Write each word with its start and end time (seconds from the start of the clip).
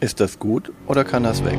Ist 0.00 0.18
das 0.18 0.38
gut 0.38 0.72
oder 0.86 1.04
kann 1.04 1.24
das 1.24 1.44
weg? 1.44 1.58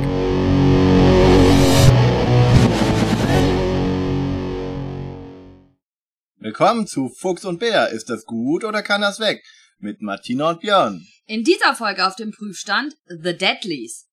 Willkommen 6.40 6.88
zu 6.88 7.08
Fuchs 7.08 7.44
und 7.44 7.60
Bär. 7.60 7.90
Ist 7.90 8.10
das 8.10 8.24
gut 8.24 8.64
oder 8.64 8.82
kann 8.82 9.00
das 9.00 9.20
weg? 9.20 9.44
Mit 9.78 10.02
Martina 10.02 10.50
und 10.50 10.60
Björn. 10.60 11.06
In 11.26 11.44
dieser 11.44 11.76
Folge 11.76 12.04
auf 12.04 12.16
dem 12.16 12.32
Prüfstand 12.32 12.96
The 13.06 13.36
Deadlies. 13.36 14.08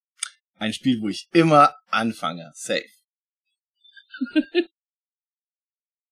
Ein 0.57 0.73
Spiel, 0.73 1.01
wo 1.01 1.09
ich 1.09 1.27
immer 1.33 1.73
anfange. 1.87 2.51
Safe. 2.53 2.85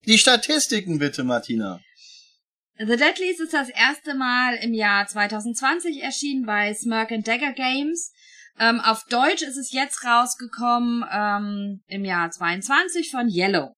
Die 0.07 0.17
Statistiken 0.17 0.97
bitte, 0.97 1.23
Martina. 1.23 1.81
The 2.79 2.95
Deadlies 2.95 3.39
ist 3.39 3.53
das 3.53 3.69
erste 3.69 4.13
Mal 4.13 4.55
im 4.57 4.71
Jahr 4.71 5.07
2020 5.07 6.03
erschienen 6.03 6.45
bei 6.45 6.75
Smirk 6.75 7.11
and 7.11 7.27
Dagger 7.27 7.53
Games. 7.53 8.11
Ähm, 8.59 8.79
auf 8.81 9.03
Deutsch 9.09 9.41
ist 9.41 9.57
es 9.57 9.71
jetzt 9.71 10.03
rausgekommen 10.05 11.03
ähm, 11.11 11.81
im 11.87 12.05
Jahr 12.05 12.29
22 12.29 13.09
von 13.09 13.29
Yellow. 13.29 13.73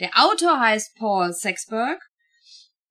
Der 0.00 0.10
Autor 0.14 0.58
heißt 0.58 0.96
Paul 0.96 1.32
Sexberg. 1.32 2.00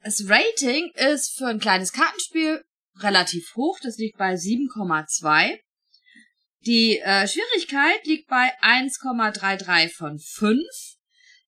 Das 0.02 0.24
Rating 0.30 0.92
ist 0.96 1.38
für 1.38 1.48
ein 1.48 1.60
kleines 1.60 1.92
Kartenspiel 1.92 2.64
relativ 3.00 3.54
hoch. 3.58 3.80
Das 3.82 3.98
liegt 3.98 4.18
bei 4.18 4.36
7,2. 4.36 5.60
Die 6.66 7.00
äh, 7.00 7.28
Schwierigkeit 7.28 8.06
liegt 8.06 8.30
bei 8.30 8.54
1,33 8.62 9.94
von 9.94 10.20
5. 10.20 10.62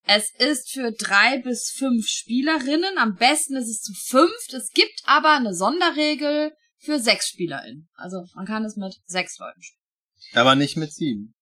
Es 0.08 0.32
ist 0.38 0.72
für 0.72 0.92
drei 0.92 1.42
bis 1.42 1.72
fünf 1.72 2.08
Spielerinnen. 2.08 2.98
Am 2.98 3.16
besten 3.16 3.56
ist 3.56 3.70
es 3.70 3.82
zu 3.82 3.94
fünft. 3.94 4.54
Es 4.54 4.70
gibt 4.72 5.02
aber 5.06 5.36
eine 5.36 5.54
Sonderregel 5.54 6.52
für 6.78 7.00
sechs 7.00 7.30
SpielerInnen. 7.30 7.90
Also 7.96 8.26
man 8.36 8.46
kann 8.46 8.64
es 8.66 8.76
mit 8.76 8.96
sechs 9.06 9.38
Leuten 9.40 9.62
spielen. 9.62 9.82
Aber 10.34 10.56
nicht 10.56 10.78
mit 10.78 10.94
sieben. 10.94 11.34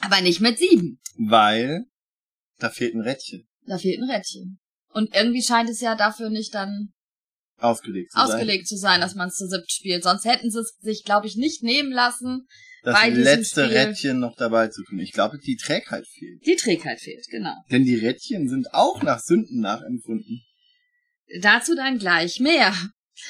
Aber 0.00 0.20
nicht 0.20 0.40
mit 0.40 0.58
sieben. 0.58 1.00
Weil 1.16 1.86
da 2.58 2.70
fehlt 2.70 2.94
ein 2.94 3.00
Rädchen. 3.00 3.48
Da 3.66 3.78
fehlt 3.78 4.00
ein 4.00 4.10
Rädchen. 4.10 4.60
Und 4.90 5.14
irgendwie 5.14 5.42
scheint 5.42 5.68
es 5.68 5.80
ja 5.80 5.96
dafür 5.96 6.30
nicht 6.30 6.54
dann 6.54 6.92
ausgelegt 7.58 8.12
zu 8.12 8.18
ausgelegt 8.18 8.68
sein. 8.68 8.76
zu 8.76 8.80
sein, 8.80 9.00
dass 9.00 9.14
man 9.14 9.28
es 9.28 9.36
zu 9.36 9.48
siebt 9.48 9.70
spielt. 9.70 10.04
Sonst 10.04 10.24
hätten 10.24 10.50
sie 10.50 10.60
es 10.60 10.76
sich, 10.80 11.04
glaube 11.04 11.26
ich, 11.26 11.36
nicht 11.36 11.62
nehmen 11.62 11.92
lassen, 11.92 12.46
Das 12.82 13.06
letzte 13.08 13.64
Spiel- 13.66 13.76
Rädchen 13.78 14.18
noch 14.18 14.34
dabei 14.36 14.68
zu 14.68 14.82
tun. 14.84 14.98
Ich 14.98 15.12
glaube, 15.12 15.38
die 15.38 15.56
Trägheit 15.56 16.06
fehlt. 16.06 16.44
die 16.46 16.56
Trägheit 16.56 17.00
fehlt, 17.00 17.26
genau. 17.30 17.54
Denn 17.70 17.84
die 17.84 17.94
Rädchen 17.96 18.48
sind 18.48 18.72
auch 18.74 19.02
nach 19.02 19.20
Sünden 19.20 19.60
nachempfunden. 19.60 20.42
Dazu 21.40 21.74
dann 21.74 21.98
gleich 21.98 22.40
mehr. 22.40 22.74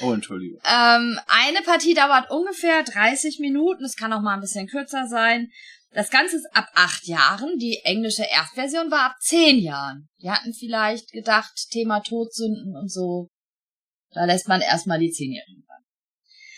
Oh, 0.01 0.13
Entschuldigung. 0.13 0.59
Ähm, 0.65 1.19
eine 1.27 1.61
Partie 1.65 1.93
dauert 1.95 2.31
ungefähr 2.31 2.83
30 2.83 3.39
Minuten. 3.41 3.85
Es 3.85 3.97
kann 3.97 4.13
auch 4.13 4.23
mal 4.23 4.35
ein 4.35 4.41
bisschen 4.41 4.67
kürzer 4.69 5.07
sein. 5.07 5.51
Das 5.91 6.11
Ganze 6.11 6.37
ist 6.37 6.47
ab 6.55 6.69
acht 6.75 7.07
Jahren. 7.07 7.59
Die 7.59 7.81
englische 7.85 8.25
Erstversion 8.25 8.91
war 8.91 9.11
ab 9.11 9.17
zehn 9.21 9.59
Jahren. 9.59 10.09
Die 10.23 10.31
hatten 10.31 10.55
vielleicht 10.55 11.11
gedacht, 11.13 11.53
Thema 11.71 12.01
Todsünden 12.01 12.75
und 12.75 12.91
so. 12.91 13.29
Da 14.13 14.25
lässt 14.25 14.49
man 14.49 14.63
erstmal 14.63 14.99
die 14.99 15.11
Zehnjährigen 15.11 15.63
ran. 15.69 15.83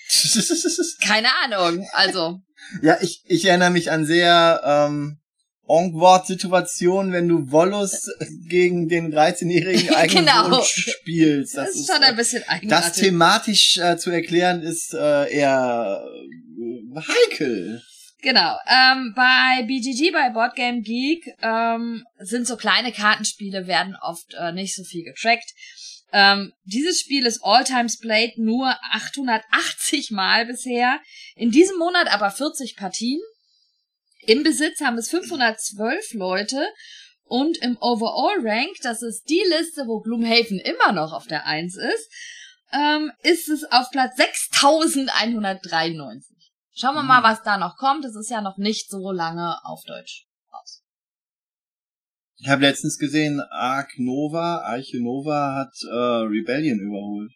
Keine 1.07 1.29
Ahnung. 1.43 1.85
Also, 1.93 2.41
ja, 2.83 2.99
ich, 3.01 3.23
ich 3.27 3.45
erinnere 3.45 3.71
mich 3.71 3.91
an 3.91 4.05
sehr 4.05 4.61
ähm, 4.65 5.19
Onkward-Situationen, 5.67 7.13
wenn 7.13 7.29
du 7.29 7.51
Wollus 7.51 8.11
gegen 8.49 8.89
den 8.89 9.13
13-jährigen 9.15 9.95
eigenen 9.95 10.27
Genau. 10.27 10.63
Spielst. 10.63 11.57
das, 11.57 11.71
ist 11.75 11.87
schon 11.91 12.03
ein 12.03 12.17
bisschen 12.17 12.43
Das 12.43 12.51
eigenartig. 12.51 13.03
thematisch 13.03 13.79
äh, 13.79 13.97
zu 13.97 14.11
erklären 14.11 14.63
ist 14.63 14.93
äh, 14.95 15.31
eher 15.33 16.05
äh, 16.07 17.01
heikel. 17.01 17.83
Genau. 18.23 18.57
Ähm, 18.67 19.13
bei 19.15 19.65
BGG, 19.67 20.11
bei 20.13 20.31
Board 20.31 20.55
Game 20.57 20.83
Geek, 20.83 21.27
ähm, 21.43 22.05
sind 22.21 22.47
so 22.47 22.57
kleine 22.57 22.91
Kartenspiele, 22.91 23.67
werden 23.67 23.97
oft 24.01 24.33
äh, 24.39 24.53
nicht 24.53 24.75
so 24.75 24.83
viel 24.83 25.05
getrackt. 25.05 25.53
Ähm, 26.13 26.53
dieses 26.65 27.01
Spiel 27.01 27.27
ist 27.27 27.43
all 27.43 27.65
times 27.65 27.99
played 27.99 28.39
nur 28.39 28.77
880 28.93 30.13
Mal 30.13 30.47
bisher. 30.47 31.01
In 31.35 31.51
diesem 31.51 31.77
Monat 31.79 32.13
aber 32.13 32.31
40 32.31 32.77
Partien. 32.77 33.21
Im 34.27 34.43
Besitz 34.43 34.81
haben 34.81 34.97
es 34.97 35.11
512 35.11 36.15
Leute. 36.15 36.67
Und 37.25 37.59
im 37.59 37.77
Overall 37.81 38.39
Rank, 38.43 38.77
das 38.83 39.03
ist 39.03 39.29
die 39.29 39.43
Liste, 39.49 39.87
wo 39.87 40.01
Gloomhaven 40.01 40.61
immer 40.61 40.93
noch 40.93 41.13
auf 41.13 41.27
der 41.27 41.47
1 41.47 41.77
ist, 41.77 42.11
ähm, 42.73 43.13
ist 43.23 43.49
es 43.49 43.65
auf 43.65 43.91
Platz 43.91 44.17
6193. 44.17 46.53
Schauen 46.77 46.97
wir 46.97 47.03
mal, 47.03 47.23
was 47.23 47.43
da 47.43 47.57
noch 47.57 47.77
kommt. 47.77 48.05
Es 48.05 48.15
ist 48.15 48.31
ja 48.31 48.41
noch 48.41 48.59
nicht 48.59 48.91
so 48.91 49.11
lange 49.11 49.59
auf 49.65 49.83
Deutsch. 49.87 50.27
Ich 52.45 52.51
habe 52.51 52.61
letztens 52.61 52.99
gesehen, 52.99 53.41
Ark 53.41 53.95
Nova, 53.97 54.59
Arche 54.59 55.01
Nova 55.01 55.55
hat 55.57 55.73
äh, 55.89 56.27
Rebellion 56.29 56.79
überholt. 56.79 57.33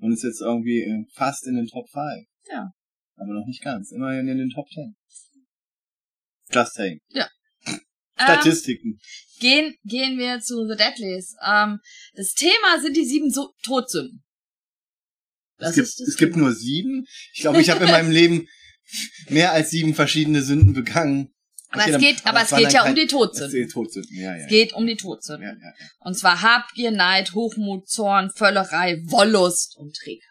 Und 0.00 0.12
ist 0.12 0.24
jetzt 0.24 0.40
irgendwie 0.40 0.80
äh, 0.80 1.04
fast 1.14 1.46
in 1.46 1.54
den 1.54 1.68
Top 1.68 1.88
5. 1.88 2.26
Ja. 2.50 2.72
Aber 3.14 3.32
noch 3.32 3.46
nicht 3.46 3.62
ganz. 3.62 3.92
Immerhin 3.92 4.26
in 4.26 4.38
den 4.38 4.50
Top 4.50 4.66
10. 4.68 4.96
Just 6.52 6.74
saying. 6.74 6.98
Ähm, 7.14 7.26
Statistiken. 8.16 8.98
gehen, 9.38 9.76
gehen 9.84 10.18
wir 10.18 10.40
zu 10.40 10.66
The 10.68 10.76
Deadlies. 10.76 11.36
Ähm, 11.46 11.78
das 12.14 12.32
Thema 12.32 12.80
sind 12.80 12.96
die 12.96 13.04
sieben 13.04 13.30
so 13.30 13.52
Todsünden. 13.62 14.24
Das 15.58 15.76
es 15.76 15.96
gibt, 15.96 16.08
es 16.08 16.16
gibt 16.16 16.36
nur 16.36 16.52
sieben. 16.52 17.06
Ich 17.34 17.42
glaube, 17.42 17.60
ich 17.60 17.70
habe 17.70 17.84
in 17.84 17.90
meinem 17.92 18.10
Leben 18.10 18.48
mehr 19.28 19.52
als 19.52 19.70
sieben 19.70 19.94
verschiedene 19.94 20.42
Sünden 20.42 20.72
begangen. 20.72 21.33
Aber 21.74 21.86
es 21.88 21.98
geht, 21.98 22.26
aber 22.26 22.42
es 22.42 22.50
geht 22.50 22.72
ja 22.72 22.86
um 22.88 22.94
die 22.94 23.02
Es 23.02 23.10
Todsünden. 23.10 23.52
geht 23.62 23.70
Todsünden, 23.72 24.16
ja, 24.16 24.36
ja. 24.36 24.42
Es 24.44 24.48
geht 24.48 24.72
um 24.72 24.86
die 24.86 24.96
Todsünden. 24.96 25.42
ja, 25.48 25.52
ja. 25.68 25.74
Und 26.00 26.14
zwar 26.14 26.40
Habgier, 26.42 26.90
Neid, 26.90 27.32
Hochmut, 27.34 27.88
Zorn, 27.88 28.30
Völlerei, 28.30 29.00
Wollust 29.06 29.76
und 29.76 29.94
Trägheit. 29.96 30.22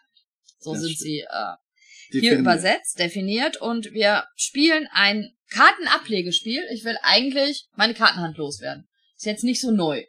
So 0.58 0.72
Das 0.72 0.82
sind 0.82 0.92
stimmt. 0.94 1.00
sie 1.02 1.20
äh, 1.20 2.18
hier 2.20 2.38
übersetzt, 2.38 2.98
definiert 2.98 3.56
und 3.60 3.92
wir 3.92 4.24
spielen 4.36 4.88
ein 4.92 5.30
Kartenablegespiel. 5.50 6.62
Ich 6.72 6.84
will 6.84 6.96
eigentlich 7.02 7.66
meine 7.74 7.94
Kartenhand 7.94 8.36
loswerden. 8.38 8.88
Ist 9.16 9.26
jetzt 9.26 9.44
nicht 9.44 9.60
so 9.60 9.70
neu. 9.70 10.04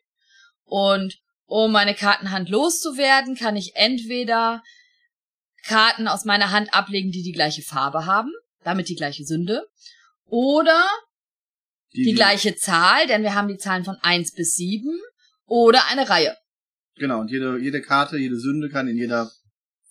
Und 0.64 1.18
um 1.46 1.72
meine 1.72 1.94
Kartenhand 1.94 2.50
loszuwerden, 2.50 3.36
kann 3.36 3.56
ich 3.56 3.76
entweder 3.76 4.64
Karten 5.64 6.08
aus 6.08 6.26
meiner 6.26 6.52
Hand 6.52 6.74
ablegen, 6.74 7.12
die 7.12 7.24
die 7.24 7.32
gleiche 7.32 7.62
Farbe 7.62 8.06
haben, 8.06 8.32
damit 8.64 8.88
die 8.90 8.96
gleiche 8.96 9.26
Sünde, 9.26 9.68
oder 10.28 10.88
die 12.04 12.14
gleiche 12.14 12.56
Zahl, 12.56 13.08
denn 13.08 13.24
wir 13.24 13.34
haben 13.34 13.48
die 13.48 13.58
Zahlen 13.58 13.86
von 13.86 13.98
1 14.02 14.34
bis 14.34 14.56
7, 14.56 14.90
oder 15.46 15.88
eine 15.90 16.10
Reihe. 16.10 16.36
Genau, 16.96 17.20
und 17.20 17.30
jede, 17.30 17.58
jede 17.58 17.82
Karte, 17.82 18.18
jede 18.18 18.38
Sünde 18.38 18.70
kann 18.70 18.88
in 18.88 18.98
jeder 18.98 19.32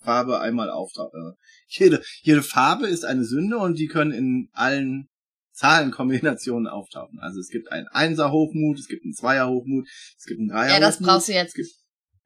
Farbe 0.01 0.39
einmal 0.39 0.69
auftauchen. 0.69 1.19
Äh, 1.19 1.35
Jede, 1.67 2.03
jede 2.21 2.43
Farbe 2.43 2.87
ist 2.87 3.05
eine 3.05 3.25
Sünde 3.25 3.57
und 3.57 3.79
die 3.79 3.87
können 3.87 4.11
in 4.11 4.49
allen 4.53 5.09
Zahlenkombinationen 5.53 6.67
auftauchen. 6.67 7.19
Also 7.19 7.39
es 7.39 7.49
gibt 7.49 7.71
einen 7.71 7.87
Einser 7.87 8.31
Hochmut, 8.31 8.77
es 8.77 8.87
gibt 8.87 9.03
einen 9.03 9.15
Zweier 9.15 9.49
Hochmut, 9.49 9.87
es 10.17 10.25
gibt 10.25 10.39
einen 10.39 10.49
Dreier 10.49 10.73
Ja, 10.75 10.79
das 10.79 10.99
brauchst 10.99 11.27
du 11.27 11.33
jetzt 11.33 11.55
gibt, 11.55 11.69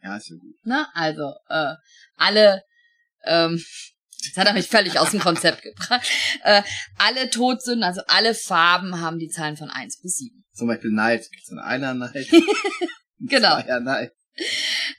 ja, 0.03 0.17
ist 0.17 0.29
ja 0.29 0.35
gut. 0.35 0.55
Ne? 0.63 0.85
Also, 0.93 1.33
äh, 1.47 1.75
alle, 2.17 2.63
ähm, 3.23 3.63
jetzt 4.29 4.37
hat 4.37 4.47
er 4.47 4.53
mich 4.53 4.67
völlig 4.67 4.97
aus 4.99 5.11
dem 5.11 5.19
Konzept 5.19 5.61
gebracht. 5.61 6.07
Äh, 6.43 6.61
alle 6.97 7.29
Todsünden, 7.29 7.83
also 7.83 8.01
alle 8.07 8.33
Farben 8.33 9.01
haben 9.01 9.19
die 9.19 9.27
Zahlen 9.29 9.57
von 9.57 9.69
1 9.69 9.99
bis 10.01 10.17
7. 10.17 10.43
Zum 10.53 10.67
Beispiel 10.67 10.91
Neid, 10.91 11.21
gibt 11.31 11.43
es 11.43 11.49
einen 11.51 11.59
Einer 11.59 11.93
Neid, 11.93 12.15
einen 12.15 12.43
Genau. 13.19 13.61
Zweier 13.61 13.79
Neid. 13.81 14.11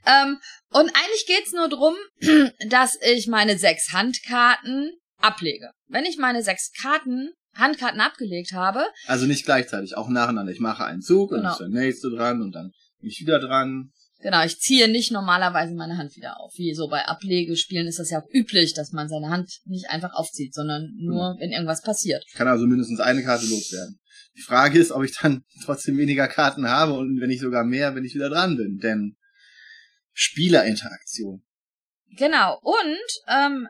Ähm, 0.06 0.38
und 0.70 0.90
eigentlich 0.94 1.26
geht's 1.26 1.52
nur 1.52 1.68
drum, 1.68 1.94
dass 2.68 2.98
ich 3.02 3.26
meine 3.26 3.58
sechs 3.58 3.92
Handkarten 3.92 4.92
ablege. 5.20 5.70
Wenn 5.88 6.04
ich 6.04 6.18
meine 6.18 6.42
sechs 6.42 6.70
Karten, 6.80 7.32
Handkarten 7.54 8.00
abgelegt 8.00 8.52
habe, 8.52 8.84
Also 9.06 9.26
nicht 9.26 9.44
gleichzeitig, 9.44 9.96
auch 9.96 10.08
nacheinander. 10.08 10.52
Ich 10.52 10.60
mache 10.60 10.84
einen 10.84 11.02
Zug 11.02 11.32
und 11.32 11.38
Genau. 11.38 11.48
dann 11.48 11.52
ist 11.52 11.58
der 11.58 11.68
nächste 11.82 12.10
dran 12.10 12.42
und 12.42 12.52
dann 12.52 12.70
bin 13.00 13.08
ich 13.10 13.20
wieder 13.20 13.40
dran. 13.40 13.90
Genau, 14.20 14.44
ich 14.44 14.58
ziehe 14.60 14.88
nicht 14.88 15.10
normalerweise 15.10 15.74
meine 15.74 15.96
Hand 15.96 16.16
wieder 16.16 16.40
auf. 16.40 16.52
Wie 16.56 16.74
so 16.74 16.88
bei 16.88 17.06
Ablegespielen 17.06 17.86
ist 17.86 17.98
das 17.98 18.10
ja 18.10 18.20
auch 18.20 18.28
üblich, 18.32 18.74
dass 18.74 18.92
man 18.92 19.08
seine 19.08 19.30
Hand 19.30 19.60
nicht 19.64 19.90
einfach 19.90 20.14
aufzieht, 20.14 20.54
sondern 20.54 20.92
nur, 20.98 21.36
wenn 21.38 21.50
irgendwas 21.50 21.82
passiert. 21.82 22.24
Ich 22.28 22.34
kann 22.34 22.48
also 22.48 22.66
mindestens 22.66 23.00
eine 23.00 23.22
Karte 23.22 23.46
loswerden. 23.46 23.98
Die 24.36 24.42
Frage 24.42 24.78
ist, 24.78 24.92
ob 24.92 25.04
ich 25.04 25.16
dann 25.16 25.42
trotzdem 25.64 25.98
weniger 25.98 26.28
Karten 26.28 26.68
habe 26.68 26.94
und 26.94 27.20
wenn 27.20 27.30
ich 27.30 27.40
sogar 27.40 27.64
mehr, 27.64 27.94
wenn 27.94 28.04
ich 28.04 28.14
wieder 28.14 28.30
dran 28.30 28.56
bin. 28.56 28.78
Denn 28.78 29.16
Spielerinteraktion. 30.12 31.42
Genau. 32.16 32.58
Und 32.62 33.08
ähm, 33.28 33.68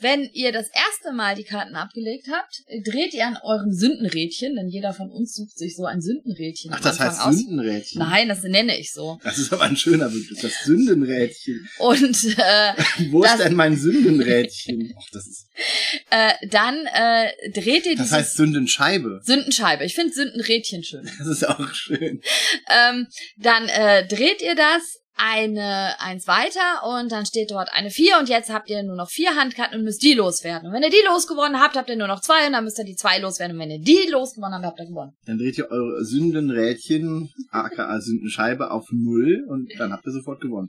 wenn 0.00 0.28
ihr 0.32 0.52
das 0.52 0.66
erste 0.68 1.12
Mal 1.14 1.34
die 1.34 1.44
Karten 1.44 1.74
abgelegt 1.76 2.26
habt, 2.30 2.62
dreht 2.86 3.14
ihr 3.14 3.26
an 3.26 3.36
eurem 3.42 3.72
Sündenrädchen, 3.72 4.56
denn 4.56 4.68
jeder 4.68 4.92
von 4.94 5.10
uns 5.10 5.34
sucht 5.34 5.56
sich 5.58 5.76
so 5.76 5.84
ein 5.84 6.00
Sündenrädchen. 6.00 6.72
Ach, 6.74 6.80
das 6.80 6.98
heißt 7.00 7.20
aus. 7.20 7.36
Sündenrädchen. 7.36 7.98
Nein, 8.00 8.28
das 8.28 8.42
nenne 8.42 8.78
ich 8.78 8.92
so. 8.92 9.18
Das 9.22 9.38
ist 9.38 9.52
aber 9.52 9.64
ein 9.64 9.76
schöner 9.76 10.08
Begriff, 10.08 10.40
das 10.40 10.64
Sündenrädchen. 10.64 11.68
Und 11.78 12.24
äh, 12.38 12.72
Wo 13.10 13.22
Das- 13.22 13.34
ist 13.34 13.44
denn 13.44 13.54
mein 13.54 13.76
Sündenrädchen? 13.76 14.94
Ach, 14.98 15.06
das 15.12 15.26
ist, 15.26 15.46
äh, 16.10 16.32
dann 16.48 16.86
äh, 16.86 17.30
dreht 17.52 17.86
ihr 17.86 17.96
das 17.96 18.12
heißt 18.12 18.36
Sündenscheibe. 18.36 19.20
Sündenscheibe. 19.24 19.84
Ich 19.84 19.94
finde 19.94 20.12
Sündenrädchen 20.14 20.82
schön. 20.84 21.08
Das 21.18 21.26
ist 21.28 21.48
auch 21.48 21.72
schön. 21.74 22.20
ähm, 22.68 23.06
dann 23.38 23.68
äh, 23.68 24.06
dreht 24.06 24.42
ihr 24.42 24.54
das 24.54 24.98
eine 25.22 26.00
eins 26.00 26.26
weiter 26.26 26.82
und 26.84 27.12
dann 27.12 27.26
steht 27.26 27.50
dort 27.50 27.68
eine 27.72 27.90
vier 27.90 28.18
und 28.18 28.28
jetzt 28.28 28.50
habt 28.50 28.70
ihr 28.70 28.82
nur 28.82 28.96
noch 28.96 29.10
vier 29.10 29.36
Handkarten 29.36 29.78
und 29.78 29.84
müsst 29.84 30.02
die 30.02 30.14
loswerden. 30.14 30.68
Und 30.68 30.74
wenn 30.74 30.82
ihr 30.82 30.90
die 30.90 31.04
losgewonnen 31.06 31.60
habt, 31.60 31.76
habt 31.76 31.90
ihr 31.90 31.96
nur 31.96 32.08
noch 32.08 32.20
zwei 32.20 32.46
und 32.46 32.52
dann 32.52 32.64
müsst 32.64 32.78
ihr 32.78 32.84
die 32.84 32.96
zwei 32.96 33.18
loswerden. 33.18 33.56
Und 33.56 33.62
wenn 33.62 33.70
ihr 33.70 33.80
die 33.80 34.08
losgewonnen 34.10 34.54
habt, 34.54 34.66
habt 34.66 34.80
ihr 34.80 34.86
gewonnen. 34.86 35.12
Dann 35.26 35.38
dreht 35.38 35.58
ihr 35.58 35.70
eure 35.70 36.04
Sündenrädchen, 36.04 37.30
aka 37.50 38.00
Sündenscheibe, 38.00 38.70
auf 38.70 38.86
Null 38.90 39.44
und 39.48 39.70
dann 39.78 39.92
habt 39.92 40.06
ihr 40.06 40.12
sofort 40.12 40.40
gewonnen. 40.40 40.68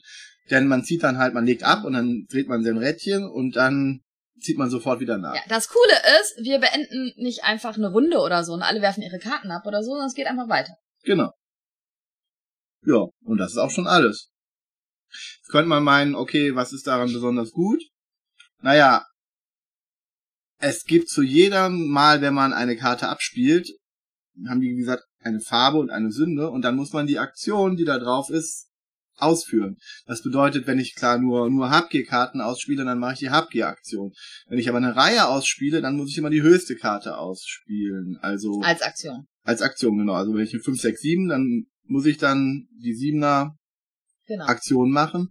Denn 0.50 0.68
man 0.68 0.84
zieht 0.84 1.04
dann 1.04 1.18
halt, 1.18 1.34
man 1.34 1.46
legt 1.46 1.64
ab 1.64 1.86
und 1.86 1.94
dann 1.94 2.26
dreht 2.30 2.48
man 2.48 2.64
sein 2.64 2.78
Rädchen 2.78 3.24
und 3.24 3.56
dann 3.56 4.02
zieht 4.42 4.58
man 4.58 4.70
sofort 4.70 5.00
wieder 5.00 5.18
nach. 5.18 5.36
Ja, 5.36 5.42
das 5.48 5.70
Coole 5.70 5.94
ist, 6.20 6.44
wir 6.44 6.60
beenden 6.60 7.14
nicht 7.16 7.44
einfach 7.44 7.78
eine 7.78 7.92
Runde 7.92 8.18
oder 8.18 8.44
so 8.44 8.54
und 8.54 8.64
alle 8.64 8.82
werfen 8.82 9.04
ihre 9.04 9.20
Karten 9.20 9.52
ab 9.52 9.66
oder 9.66 9.82
so, 9.84 9.92
sondern 9.92 10.08
es 10.08 10.16
geht 10.16 10.28
einfach 10.28 10.50
weiter. 10.50 10.74
Genau. 11.04 11.32
Ja, 12.86 13.06
und 13.24 13.38
das 13.38 13.52
ist 13.52 13.58
auch 13.58 13.70
schon 13.70 13.88
alles. 13.88 14.31
Jetzt 15.38 15.50
könnte 15.50 15.70
man 15.70 15.84
meinen, 15.84 16.16
okay, 16.16 16.56
was 16.56 16.74
ist 16.74 16.88
daran 16.88 17.12
besonders 17.12 17.52
gut? 17.52 17.82
Naja, 18.62 19.06
es 20.60 20.84
gibt 20.86 21.10
zu 21.10 21.24
jedem 21.24 21.88
Mal, 21.88 22.22
wenn 22.22 22.34
man 22.34 22.54
eine 22.54 22.78
Karte 22.78 23.10
abspielt, 23.10 23.70
haben 24.48 24.62
die, 24.62 24.70
wie 24.70 24.78
gesagt, 24.78 25.04
eine 25.20 25.40
Farbe 25.40 25.80
und 25.80 25.90
eine 25.90 26.12
Sünde 26.12 26.50
und 26.50 26.62
dann 26.64 26.76
muss 26.76 26.94
man 26.94 27.08
die 27.08 27.20
Aktion, 27.20 27.76
die 27.76 27.86
da 27.86 27.98
drauf 28.00 28.30
ist, 28.30 28.68
ausführen. 29.18 29.78
Das 30.06 30.24
bedeutet, 30.24 30.68
wenn 30.68 30.80
ich 30.80 30.96
klar 30.96 31.18
nur, 31.18 31.50
nur 31.50 31.70
Habgier-Karten 31.70 32.42
ausspiele, 32.42 32.84
dann 32.86 33.00
mache 33.00 33.14
ich 33.14 33.20
die 33.20 33.30
Habgier-Aktion. 33.30 34.14
Wenn 34.48 34.60
ich 34.60 34.68
aber 34.70 34.80
eine 34.80 34.96
Reihe 34.96 35.28
ausspiele, 35.28 35.82
dann 35.82 35.96
muss 35.96 36.10
ich 36.10 36.18
immer 36.18 36.30
die 36.30 36.42
höchste 36.42 36.76
Karte 36.76 37.18
ausspielen. 37.18 38.18
Also 38.22 38.62
Als 38.62 38.82
Aktion. 38.82 39.28
als 39.44 39.62
Aktion, 39.62 39.98
genau. 39.98 40.14
Also 40.14 40.34
wenn 40.34 40.44
ich 40.44 40.54
eine 40.54 40.64
5, 40.64 40.80
6, 40.80 41.02
7, 41.02 41.28
dann 41.28 41.66
muss 41.84 42.06
ich 42.06 42.18
dann 42.18 42.68
die 42.72 42.96
7er 42.96 43.52
Genau. 44.32 44.46
Aktion 44.46 44.92
machen. 44.92 45.30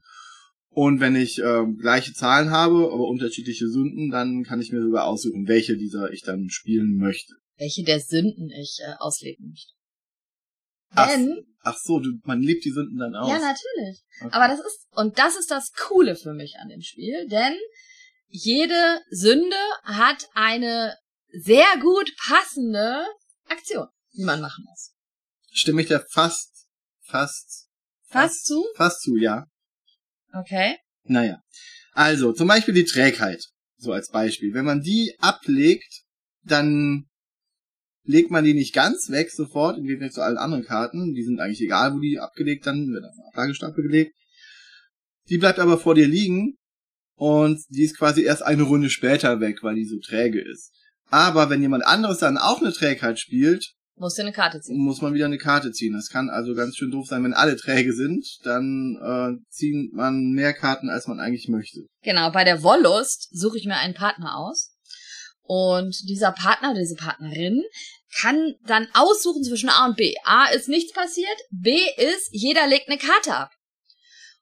Und 0.68 1.00
wenn 1.00 1.16
ich 1.16 1.38
äh, 1.38 1.64
gleiche 1.78 2.12
Zahlen 2.12 2.50
habe, 2.50 2.90
aber 2.92 3.08
unterschiedliche 3.08 3.66
Sünden, 3.68 4.10
dann 4.10 4.44
kann 4.44 4.60
ich 4.60 4.70
mir 4.70 4.82
sogar 4.82 5.06
aussuchen, 5.06 5.48
welche 5.48 5.76
dieser 5.76 6.12
ich 6.12 6.22
dann 6.22 6.50
spielen 6.50 6.96
möchte. 6.96 7.34
Welche 7.56 7.82
der 7.82 7.98
Sünden 7.98 8.50
ich 8.50 8.78
äh, 8.82 8.92
ausleben 8.98 9.48
möchte. 9.48 9.72
Ach, 10.90 11.08
Denn, 11.08 11.44
ach 11.62 11.78
so, 11.78 11.98
du, 11.98 12.10
man 12.24 12.42
lebt 12.42 12.64
die 12.64 12.72
Sünden 12.72 12.98
dann 12.98 13.14
aus. 13.14 13.28
ja, 13.28 13.38
natürlich. 13.38 14.02
Okay. 14.20 14.30
Aber 14.32 14.48
das 14.48 14.60
ist, 14.60 14.86
und 14.92 15.18
das 15.18 15.36
ist 15.36 15.50
das 15.50 15.72
Coole 15.72 16.14
für 16.14 16.34
mich 16.34 16.56
an 16.60 16.68
dem 16.68 16.82
Spiel, 16.82 17.26
denn 17.28 17.54
jede 18.28 19.00
Sünde 19.10 19.56
hat 19.84 20.28
eine 20.34 20.96
sehr 21.32 21.66
gut 21.80 22.12
passende 22.28 23.06
Aktion, 23.48 23.86
die 24.12 24.24
man 24.24 24.40
machen 24.40 24.64
muss. 24.68 24.92
Stimme 25.52 25.82
ich 25.82 25.88
dir 25.88 26.04
fast, 26.10 26.68
fast, 27.00 27.69
Fast 28.10 28.46
zu? 28.46 28.64
fast 28.76 29.02
zu, 29.02 29.16
ja. 29.16 29.46
Okay. 30.32 30.76
Naja. 31.04 31.40
Also, 31.92 32.32
zum 32.32 32.48
Beispiel 32.48 32.74
die 32.74 32.84
Trägheit. 32.84 33.44
So 33.76 33.92
als 33.92 34.10
Beispiel. 34.10 34.52
Wenn 34.52 34.64
man 34.64 34.82
die 34.82 35.14
ablegt, 35.18 36.02
dann 36.42 37.08
legt 38.04 38.30
man 38.30 38.44
die 38.44 38.54
nicht 38.54 38.74
ganz 38.74 39.10
weg 39.10 39.30
sofort, 39.30 39.78
im 39.78 39.84
Gegensatz 39.84 40.14
zu 40.14 40.22
allen 40.22 40.38
anderen 40.38 40.64
Karten. 40.64 41.14
Die 41.14 41.22
sind 41.22 41.40
eigentlich 41.40 41.60
egal, 41.60 41.94
wo 41.94 42.00
die 42.00 42.18
abgelegt 42.18 42.66
dann, 42.66 42.88
wird 42.88 43.04
auf 43.04 43.14
eine 43.14 43.28
Ablagestapel 43.28 43.82
gelegt. 43.82 44.14
Die 45.28 45.38
bleibt 45.38 45.58
aber 45.58 45.78
vor 45.78 45.94
dir 45.94 46.08
liegen 46.08 46.58
und 47.14 47.62
die 47.68 47.84
ist 47.84 47.96
quasi 47.96 48.22
erst 48.22 48.42
eine 48.42 48.64
Runde 48.64 48.90
später 48.90 49.40
weg, 49.40 49.62
weil 49.62 49.76
die 49.76 49.86
so 49.86 49.98
träge 50.00 50.40
ist. 50.40 50.72
Aber 51.06 51.50
wenn 51.50 51.62
jemand 51.62 51.84
anderes 51.84 52.18
dann 52.18 52.38
auch 52.38 52.60
eine 52.60 52.72
Trägheit 52.72 53.18
spielt, 53.18 53.74
Musst 54.00 54.16
du 54.16 54.22
eine 54.22 54.32
Karte 54.32 54.62
ziehen. 54.62 54.78
muss 54.78 55.02
man 55.02 55.12
wieder 55.12 55.26
eine 55.26 55.36
Karte 55.36 55.72
ziehen. 55.72 55.92
Das 55.92 56.08
kann 56.08 56.30
also 56.30 56.54
ganz 56.54 56.74
schön 56.74 56.90
doof 56.90 57.06
sein, 57.06 57.22
wenn 57.22 57.34
alle 57.34 57.54
träge 57.54 57.92
sind, 57.92 58.26
dann 58.44 58.96
äh, 58.98 59.44
zieht 59.50 59.92
man 59.92 60.30
mehr 60.30 60.54
Karten, 60.54 60.88
als 60.88 61.06
man 61.06 61.20
eigentlich 61.20 61.48
möchte. 61.48 61.80
Genau, 62.02 62.30
bei 62.30 62.44
der 62.44 62.62
Wollust 62.62 63.28
suche 63.30 63.58
ich 63.58 63.66
mir 63.66 63.76
einen 63.76 63.92
Partner 63.92 64.38
aus. 64.38 64.72
Und 65.42 65.94
dieser 66.08 66.32
Partner 66.32 66.70
oder 66.70 66.80
diese 66.80 66.94
Partnerin 66.94 67.62
kann 68.22 68.54
dann 68.64 68.88
aussuchen 68.94 69.44
zwischen 69.44 69.68
A 69.68 69.84
und 69.84 69.98
B. 69.98 70.14
A 70.24 70.46
ist 70.46 70.70
nichts 70.70 70.94
passiert, 70.94 71.36
B 71.50 71.76
ist, 71.98 72.30
jeder 72.30 72.66
legt 72.68 72.88
eine 72.88 72.96
Karte 72.96 73.34
ab. 73.34 73.50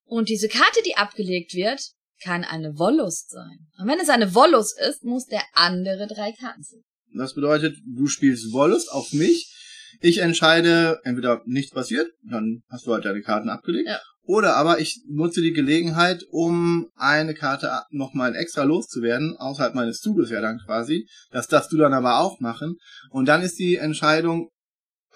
Und 0.04 0.28
diese 0.28 0.46
Karte, 0.46 0.80
die 0.86 0.96
abgelegt 0.96 1.52
wird, 1.54 1.80
kann 2.22 2.44
eine 2.44 2.78
Wollust 2.78 3.30
sein. 3.30 3.66
Und 3.76 3.88
wenn 3.88 3.98
es 3.98 4.08
eine 4.08 4.36
Wollust 4.36 4.78
ist, 4.78 5.02
muss 5.02 5.26
der 5.26 5.42
andere 5.54 6.06
drei 6.06 6.30
Karten 6.30 6.62
ziehen. 6.62 6.84
Das 7.18 7.34
bedeutet, 7.34 7.76
du 7.84 8.06
spielst 8.06 8.52
Wollust 8.52 8.90
auf 8.90 9.12
mich. 9.12 9.54
Ich 10.00 10.18
entscheide, 10.18 11.00
entweder 11.04 11.42
nichts 11.46 11.72
passiert, 11.72 12.08
dann 12.22 12.62
hast 12.68 12.86
du 12.86 12.92
halt 12.92 13.04
deine 13.04 13.22
Karten 13.22 13.48
abgelegt. 13.48 13.88
Ja. 13.88 14.00
Oder 14.22 14.56
aber 14.56 14.78
ich 14.78 15.02
nutze 15.08 15.40
die 15.40 15.54
Gelegenheit, 15.54 16.22
um 16.30 16.90
eine 16.96 17.34
Karte 17.34 17.70
nochmal 17.90 18.36
extra 18.36 18.62
loszuwerden, 18.62 19.34
außerhalb 19.38 19.74
meines 19.74 20.00
Zuges 20.00 20.28
ja 20.28 20.42
dann 20.42 20.60
quasi. 20.66 21.08
Das 21.30 21.48
darfst 21.48 21.72
du 21.72 21.78
dann 21.78 21.94
aber 21.94 22.20
auch 22.20 22.38
machen. 22.38 22.76
Und 23.10 23.26
dann 23.26 23.40
ist 23.40 23.58
die 23.58 23.76
Entscheidung, 23.76 24.50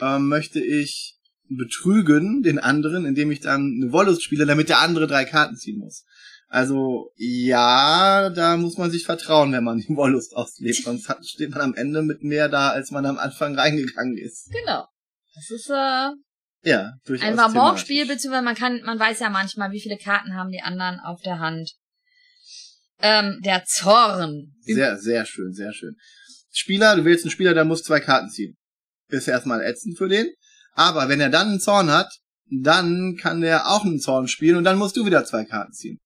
ähm, 0.00 0.28
möchte 0.28 0.60
ich 0.60 1.18
betrügen 1.56 2.42
den 2.42 2.58
anderen, 2.58 3.04
indem 3.04 3.30
ich 3.30 3.40
dann 3.40 3.80
eine 3.82 3.92
Wollust 3.92 4.22
spiele, 4.22 4.46
damit 4.46 4.70
der 4.70 4.80
andere 4.80 5.06
drei 5.06 5.26
Karten 5.26 5.56
ziehen 5.56 5.78
muss. 5.78 6.04
Also 6.52 7.10
ja, 7.16 8.28
da 8.28 8.58
muss 8.58 8.76
man 8.76 8.90
sich 8.90 9.06
vertrauen, 9.06 9.52
wenn 9.54 9.64
man 9.64 9.78
die 9.88 9.96
Wollust 9.96 10.36
auslebt, 10.36 10.84
sonst 10.84 11.08
hat, 11.08 11.24
steht 11.24 11.50
man 11.50 11.62
am 11.62 11.74
Ende 11.74 12.02
mit 12.02 12.22
mehr 12.22 12.50
da, 12.50 12.68
als 12.68 12.90
man 12.90 13.06
am 13.06 13.16
Anfang 13.16 13.58
reingegangen 13.58 14.18
ist. 14.18 14.50
Genau. 14.52 14.86
Das 15.34 15.50
ist 15.50 15.70
äh, 15.70 16.10
Ja, 16.68 16.92
durchaus. 17.06 17.26
ein 17.26 17.36
thematisch. 17.38 17.86
beziehungsweise 17.86 18.42
man 18.42 18.54
kann, 18.54 18.82
man 18.84 18.98
weiß 19.00 19.20
ja 19.20 19.30
manchmal, 19.30 19.72
wie 19.72 19.80
viele 19.80 19.96
Karten 19.96 20.34
haben 20.34 20.50
die 20.50 20.60
anderen 20.60 21.00
auf 21.00 21.22
der 21.22 21.38
Hand. 21.38 21.72
Ähm, 23.00 23.40
der 23.42 23.64
Zorn. 23.64 24.52
Sehr, 24.60 24.98
sehr 24.98 25.24
schön, 25.24 25.54
sehr 25.54 25.72
schön. 25.72 25.96
Spieler, 26.50 26.96
du 26.96 27.06
wählst 27.06 27.24
einen 27.24 27.30
Spieler, 27.30 27.54
der 27.54 27.64
muss 27.64 27.82
zwei 27.82 28.00
Karten 28.00 28.28
ziehen. 28.28 28.58
Ist 29.08 29.26
erstmal 29.26 29.62
ätzend 29.62 29.96
für 29.96 30.08
den. 30.08 30.30
Aber 30.74 31.08
wenn 31.08 31.20
er 31.20 31.30
dann 31.30 31.48
einen 31.48 31.60
Zorn 31.60 31.90
hat, 31.90 32.12
dann 32.50 33.16
kann 33.18 33.40
der 33.40 33.68
auch 33.68 33.86
einen 33.86 34.00
Zorn 34.00 34.28
spielen 34.28 34.56
und 34.56 34.64
dann 34.64 34.76
musst 34.76 34.98
du 34.98 35.06
wieder 35.06 35.24
zwei 35.24 35.46
Karten 35.46 35.72
ziehen. 35.72 35.98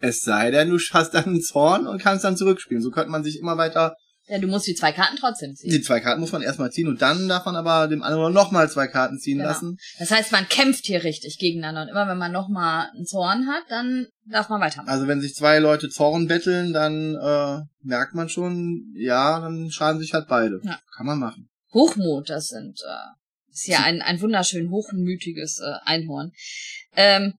Es 0.00 0.20
sei 0.20 0.50
denn, 0.50 0.70
du 0.70 0.78
hast 0.92 1.14
dann 1.14 1.24
einen 1.24 1.42
Zorn 1.42 1.86
und 1.86 2.00
kannst 2.00 2.24
dann 2.24 2.36
zurückspielen. 2.36 2.82
So 2.82 2.90
könnte 2.90 3.10
man 3.10 3.24
sich 3.24 3.38
immer 3.38 3.56
weiter. 3.56 3.96
Ja, 4.30 4.38
du 4.38 4.46
musst 4.46 4.66
die 4.66 4.74
zwei 4.74 4.92
Karten 4.92 5.16
trotzdem 5.16 5.54
ziehen. 5.54 5.70
Die 5.70 5.80
zwei 5.80 6.00
Karten 6.00 6.20
muss 6.20 6.32
man 6.32 6.42
erstmal 6.42 6.70
ziehen 6.70 6.86
und 6.86 7.00
dann 7.00 7.28
darf 7.28 7.46
man 7.46 7.56
aber 7.56 7.88
dem 7.88 8.02
anderen 8.02 8.34
nochmal 8.34 8.70
zwei 8.70 8.86
Karten 8.86 9.18
ziehen 9.18 9.38
Genau. 9.38 9.48
lassen. 9.48 9.78
Das 9.98 10.10
heißt, 10.10 10.32
man 10.32 10.46
kämpft 10.48 10.84
hier 10.84 11.02
richtig 11.02 11.38
gegeneinander. 11.38 11.82
Und 11.82 11.88
immer 11.88 12.06
wenn 12.08 12.18
man 12.18 12.30
nochmal 12.30 12.90
einen 12.94 13.06
Zorn 13.06 13.46
hat, 13.48 13.62
dann 13.70 14.06
darf 14.26 14.50
man 14.50 14.60
weitermachen. 14.60 14.90
Also 14.90 15.06
wenn 15.08 15.22
sich 15.22 15.34
zwei 15.34 15.58
Leute 15.60 15.88
Zorn 15.88 16.26
betteln, 16.26 16.74
dann 16.74 17.14
äh, 17.14 17.62
merkt 17.82 18.14
man 18.14 18.28
schon, 18.28 18.92
ja, 18.94 19.40
dann 19.40 19.70
schaden 19.70 19.98
sich 19.98 20.12
halt 20.12 20.28
beide. 20.28 20.60
Ja. 20.62 20.78
Kann 20.94 21.06
man 21.06 21.18
machen. 21.18 21.48
Hochmut, 21.72 22.28
das 22.28 22.48
sind, 22.48 22.78
äh, 22.86 23.50
ist 23.50 23.66
ja 23.66 23.78
ein, 23.80 24.02
ein 24.02 24.20
wunderschön 24.20 24.70
hochmütiges 24.70 25.58
äh, 25.60 25.88
Einhorn. 25.88 26.32
Ähm, 26.96 27.32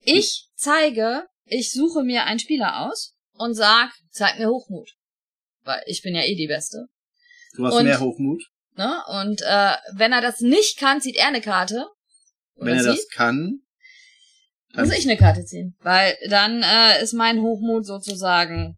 ich 0.00 0.48
zeige, 0.56 1.22
ich 1.46 1.72
suche 1.72 2.02
mir 2.02 2.24
einen 2.24 2.38
Spieler 2.38 2.86
aus 2.86 3.14
und 3.32 3.54
sag, 3.54 3.92
zeig 4.10 4.38
mir 4.38 4.48
Hochmut. 4.48 4.90
Weil 5.64 5.82
ich 5.86 6.02
bin 6.02 6.14
ja 6.14 6.22
eh 6.22 6.34
die 6.36 6.46
Beste. 6.46 6.86
Du 7.54 7.66
hast 7.66 7.74
Und- 7.74 7.84
mehr 7.84 8.00
Hochmut. 8.00 8.42
Ne? 8.76 9.02
Und 9.22 9.40
äh, 9.40 9.74
wenn 9.94 10.12
er 10.12 10.20
das 10.20 10.40
nicht 10.40 10.78
kann, 10.78 11.00
zieht 11.00 11.16
er 11.16 11.28
eine 11.28 11.40
Karte. 11.40 11.86
Oder 12.56 12.66
Wenn 12.66 12.76
er 12.76 12.82
sie, 12.82 12.88
das 12.90 13.08
kann, 13.08 13.60
dann 14.74 14.86
muss 14.86 14.96
ich 14.98 15.06
eine 15.08 15.16
Karte 15.16 15.44
ziehen. 15.46 15.76
Weil 15.80 16.14
dann 16.28 16.62
äh, 16.62 17.02
ist 17.02 17.14
mein 17.14 17.40
Hochmut 17.40 17.86
sozusagen. 17.86 18.76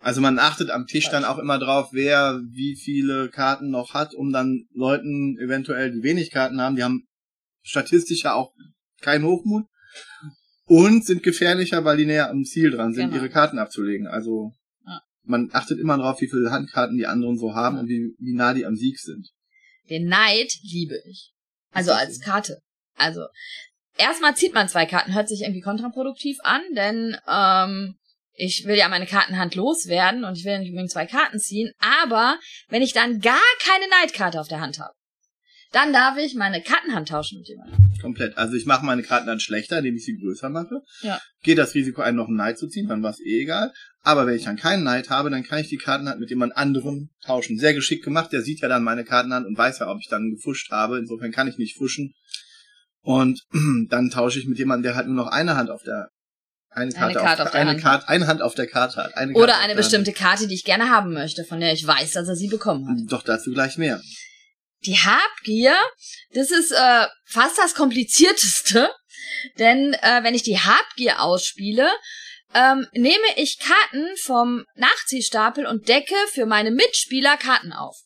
Also 0.00 0.20
man 0.20 0.38
achtet 0.38 0.70
am 0.70 0.86
Tisch 0.86 1.08
dann 1.08 1.24
auch 1.24 1.38
immer 1.38 1.58
drauf, 1.58 1.88
wer 1.92 2.40
wie 2.50 2.76
viele 2.76 3.30
Karten 3.30 3.70
noch 3.70 3.94
hat, 3.94 4.14
um 4.14 4.32
dann 4.32 4.66
Leuten 4.72 5.36
eventuell, 5.40 5.92
die 5.92 6.02
wenig 6.02 6.30
Karten 6.30 6.60
haben, 6.60 6.76
die 6.76 6.82
haben 6.84 7.06
statistisch 7.62 8.22
ja 8.24 8.34
auch 8.34 8.52
keinen 9.00 9.24
Hochmut 9.24 9.66
und 10.68 11.04
sind 11.04 11.22
gefährlicher, 11.22 11.84
weil 11.84 11.96
die 11.96 12.06
näher 12.06 12.30
am 12.30 12.44
Ziel 12.44 12.70
dran 12.70 12.92
sind, 12.92 13.10
Genau. 13.10 13.16
ihre 13.22 13.30
Karten 13.30 13.58
abzulegen. 13.58 14.06
Also 14.06 14.52
Ja. 14.86 15.00
man 15.24 15.48
achtet 15.52 15.78
immer 15.78 15.96
drauf, 15.98 16.20
wie 16.20 16.28
viele 16.28 16.50
Handkarten 16.50 16.96
die 16.96 17.06
anderen 17.06 17.36
so 17.38 17.54
haben 17.54 17.76
Ja. 17.76 17.80
und 17.82 17.88
wie, 17.88 18.14
wie 18.18 18.34
nah 18.34 18.54
die 18.54 18.66
am 18.66 18.76
Sieg 18.76 18.98
sind. 18.98 19.28
Den 19.90 20.06
Neid 20.06 20.52
liebe 20.62 20.96
ich. 21.08 21.32
Also 21.72 21.92
als? 21.92 22.20
Karte. 22.20 22.60
Also 22.96 23.22
erstmal 23.96 24.36
zieht 24.36 24.54
man 24.54 24.68
zwei 24.68 24.86
Karten, 24.86 25.14
hört 25.14 25.28
sich 25.28 25.42
irgendwie 25.42 25.60
kontraproduktiv 25.60 26.38
an, 26.42 26.60
denn 26.74 27.16
ähm, 27.26 27.94
ich 28.34 28.64
will 28.66 28.76
ja 28.76 28.88
meine 28.88 29.06
Kartenhand 29.06 29.54
loswerden 29.54 30.24
und 30.24 30.36
ich 30.38 30.44
will 30.44 30.58
nicht 30.58 30.68
unbedingt 30.68 30.90
zwei 30.92 31.06
Karten 31.06 31.38
ziehen, 31.40 31.72
aber 31.80 32.38
wenn 32.68 32.82
ich 32.82 32.92
dann 32.92 33.20
gar 33.20 33.40
keine 33.64 33.88
Neidkarte 33.88 34.40
auf 34.40 34.48
der 34.48 34.60
Hand 34.60 34.78
habe, 34.78 34.92
dann 35.72 35.92
darf 35.92 36.16
ich 36.16 36.34
meine 36.34 36.62
Kartenhand 36.62 37.08
tauschen 37.08 37.38
mit 37.38 37.48
jemandem. 37.48 37.76
Komplett. 38.00 38.38
Also 38.38 38.54
ich 38.54 38.64
mache 38.64 38.84
meine 38.86 39.02
Karten 39.02 39.26
dann 39.26 39.40
schlechter, 39.40 39.78
indem 39.78 39.96
ich 39.96 40.04
sie 40.04 40.16
größer 40.16 40.48
mache. 40.48 40.82
Ja. 41.02 41.20
Gehe 41.42 41.54
das 41.54 41.74
Risiko 41.74 42.00
ein, 42.02 42.16
noch 42.16 42.28
einen 42.28 42.36
Neid 42.36 42.58
zu 42.58 42.68
ziehen, 42.68 42.88
dann 42.88 43.02
war 43.02 43.10
es 43.10 43.20
eh 43.20 43.42
egal. 43.42 43.72
Aber 44.02 44.26
wenn 44.26 44.36
ich 44.36 44.44
dann 44.44 44.56
keinen 44.56 44.84
Neid 44.84 45.10
habe, 45.10 45.30
dann 45.30 45.42
kann 45.42 45.58
ich 45.58 45.68
die 45.68 45.76
Kartenhand 45.76 46.20
mit 46.20 46.30
jemand 46.30 46.56
anderem 46.56 47.10
tauschen. 47.24 47.58
Sehr 47.58 47.74
geschickt 47.74 48.04
gemacht. 48.04 48.32
Der 48.32 48.42
sieht 48.42 48.60
ja 48.60 48.68
dann 48.68 48.82
meine 48.82 49.04
Kartenhand 49.04 49.46
und 49.46 49.58
weiß 49.58 49.80
ja, 49.80 49.90
ob 49.90 49.98
ich 50.00 50.08
dann 50.08 50.30
gefuscht 50.30 50.70
habe. 50.70 50.98
Insofern 50.98 51.32
kann 51.32 51.48
ich 51.48 51.58
nicht 51.58 51.76
fuschen. 51.76 52.14
Und 53.02 53.42
dann 53.90 54.10
tausche 54.10 54.38
ich 54.38 54.46
mit 54.46 54.58
jemandem, 54.58 54.84
der 54.84 54.94
halt 54.96 55.06
nur 55.06 55.16
noch 55.16 55.30
eine 55.30 55.56
Hand 55.56 55.70
auf 55.70 55.82
der 55.82 56.10
eine 56.70 56.92
Karte, 56.92 57.06
Eine 57.06 57.14
Karte 57.14 57.42
auf, 57.42 57.46
auf 57.46 57.52
der 57.52 57.60
eine 57.60 57.70
Hand 57.70 57.82
Karte, 57.82 58.08
eine 58.08 58.26
Hand 58.26 58.42
auf 58.42 58.54
der 58.54 58.66
Karte 58.66 58.96
hat. 58.96 59.16
Eine 59.16 59.32
Karte 59.32 59.42
Oder 59.42 59.58
eine 59.60 59.74
bestimmte 59.74 60.12
Karte, 60.12 60.46
die 60.46 60.54
ich 60.54 60.64
gerne 60.64 60.90
haben 60.90 61.12
möchte, 61.12 61.44
von 61.44 61.60
der 61.60 61.72
ich 61.72 61.86
weiß, 61.86 62.12
dass 62.12 62.28
er 62.28 62.36
sie 62.36 62.48
bekommen 62.48 62.86
hat. 62.86 62.98
Hand. 62.98 63.12
Doch 63.12 63.22
dazu 63.22 63.52
gleich 63.52 63.78
mehr. 63.78 64.00
Die 64.84 64.96
Habgier, 64.96 65.74
das 66.32 66.50
ist 66.50 66.72
äh, 66.72 67.06
fast 67.24 67.58
das 67.58 67.74
komplizierteste, 67.74 68.90
denn 69.58 69.94
äh, 69.94 70.22
wenn 70.22 70.34
ich 70.34 70.42
die 70.42 70.58
Habgier 70.58 71.20
ausspiele, 71.20 71.88
ähm, 72.54 72.86
nehme 72.92 73.16
ich 73.36 73.58
Karten 73.58 74.06
vom 74.22 74.64
Nachziehstapel 74.76 75.66
und 75.66 75.88
decke 75.88 76.14
für 76.32 76.46
meine 76.46 76.70
Mitspieler 76.70 77.36
Karten 77.36 77.72
auf. 77.72 77.96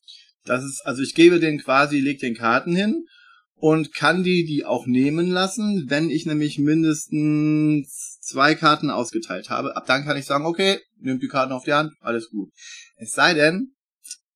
Das 0.44 0.64
ist, 0.64 0.82
also 0.84 1.02
ich 1.02 1.14
gebe 1.14 1.38
den 1.38 1.62
quasi, 1.62 2.00
leg 2.00 2.18
den 2.18 2.34
Karten 2.34 2.74
hin 2.74 3.06
und 3.54 3.94
kann 3.94 4.24
die 4.24 4.44
die 4.44 4.64
auch 4.64 4.86
nehmen 4.86 5.30
lassen, 5.30 5.86
wenn 5.88 6.10
ich 6.10 6.26
nämlich 6.26 6.58
mindestens 6.58 8.18
zwei 8.20 8.56
Karten 8.56 8.90
ausgeteilt 8.90 9.50
habe. 9.50 9.76
Ab 9.76 9.86
dann 9.86 10.04
kann 10.04 10.16
ich 10.16 10.24
sagen, 10.24 10.46
okay, 10.46 10.80
nimmt 10.98 11.22
die 11.22 11.28
Karten 11.28 11.52
auf 11.52 11.64
die 11.64 11.72
Hand, 11.72 11.92
alles 12.00 12.28
gut. 12.30 12.50
Es 12.96 13.12
sei 13.12 13.34
denn, 13.34 13.74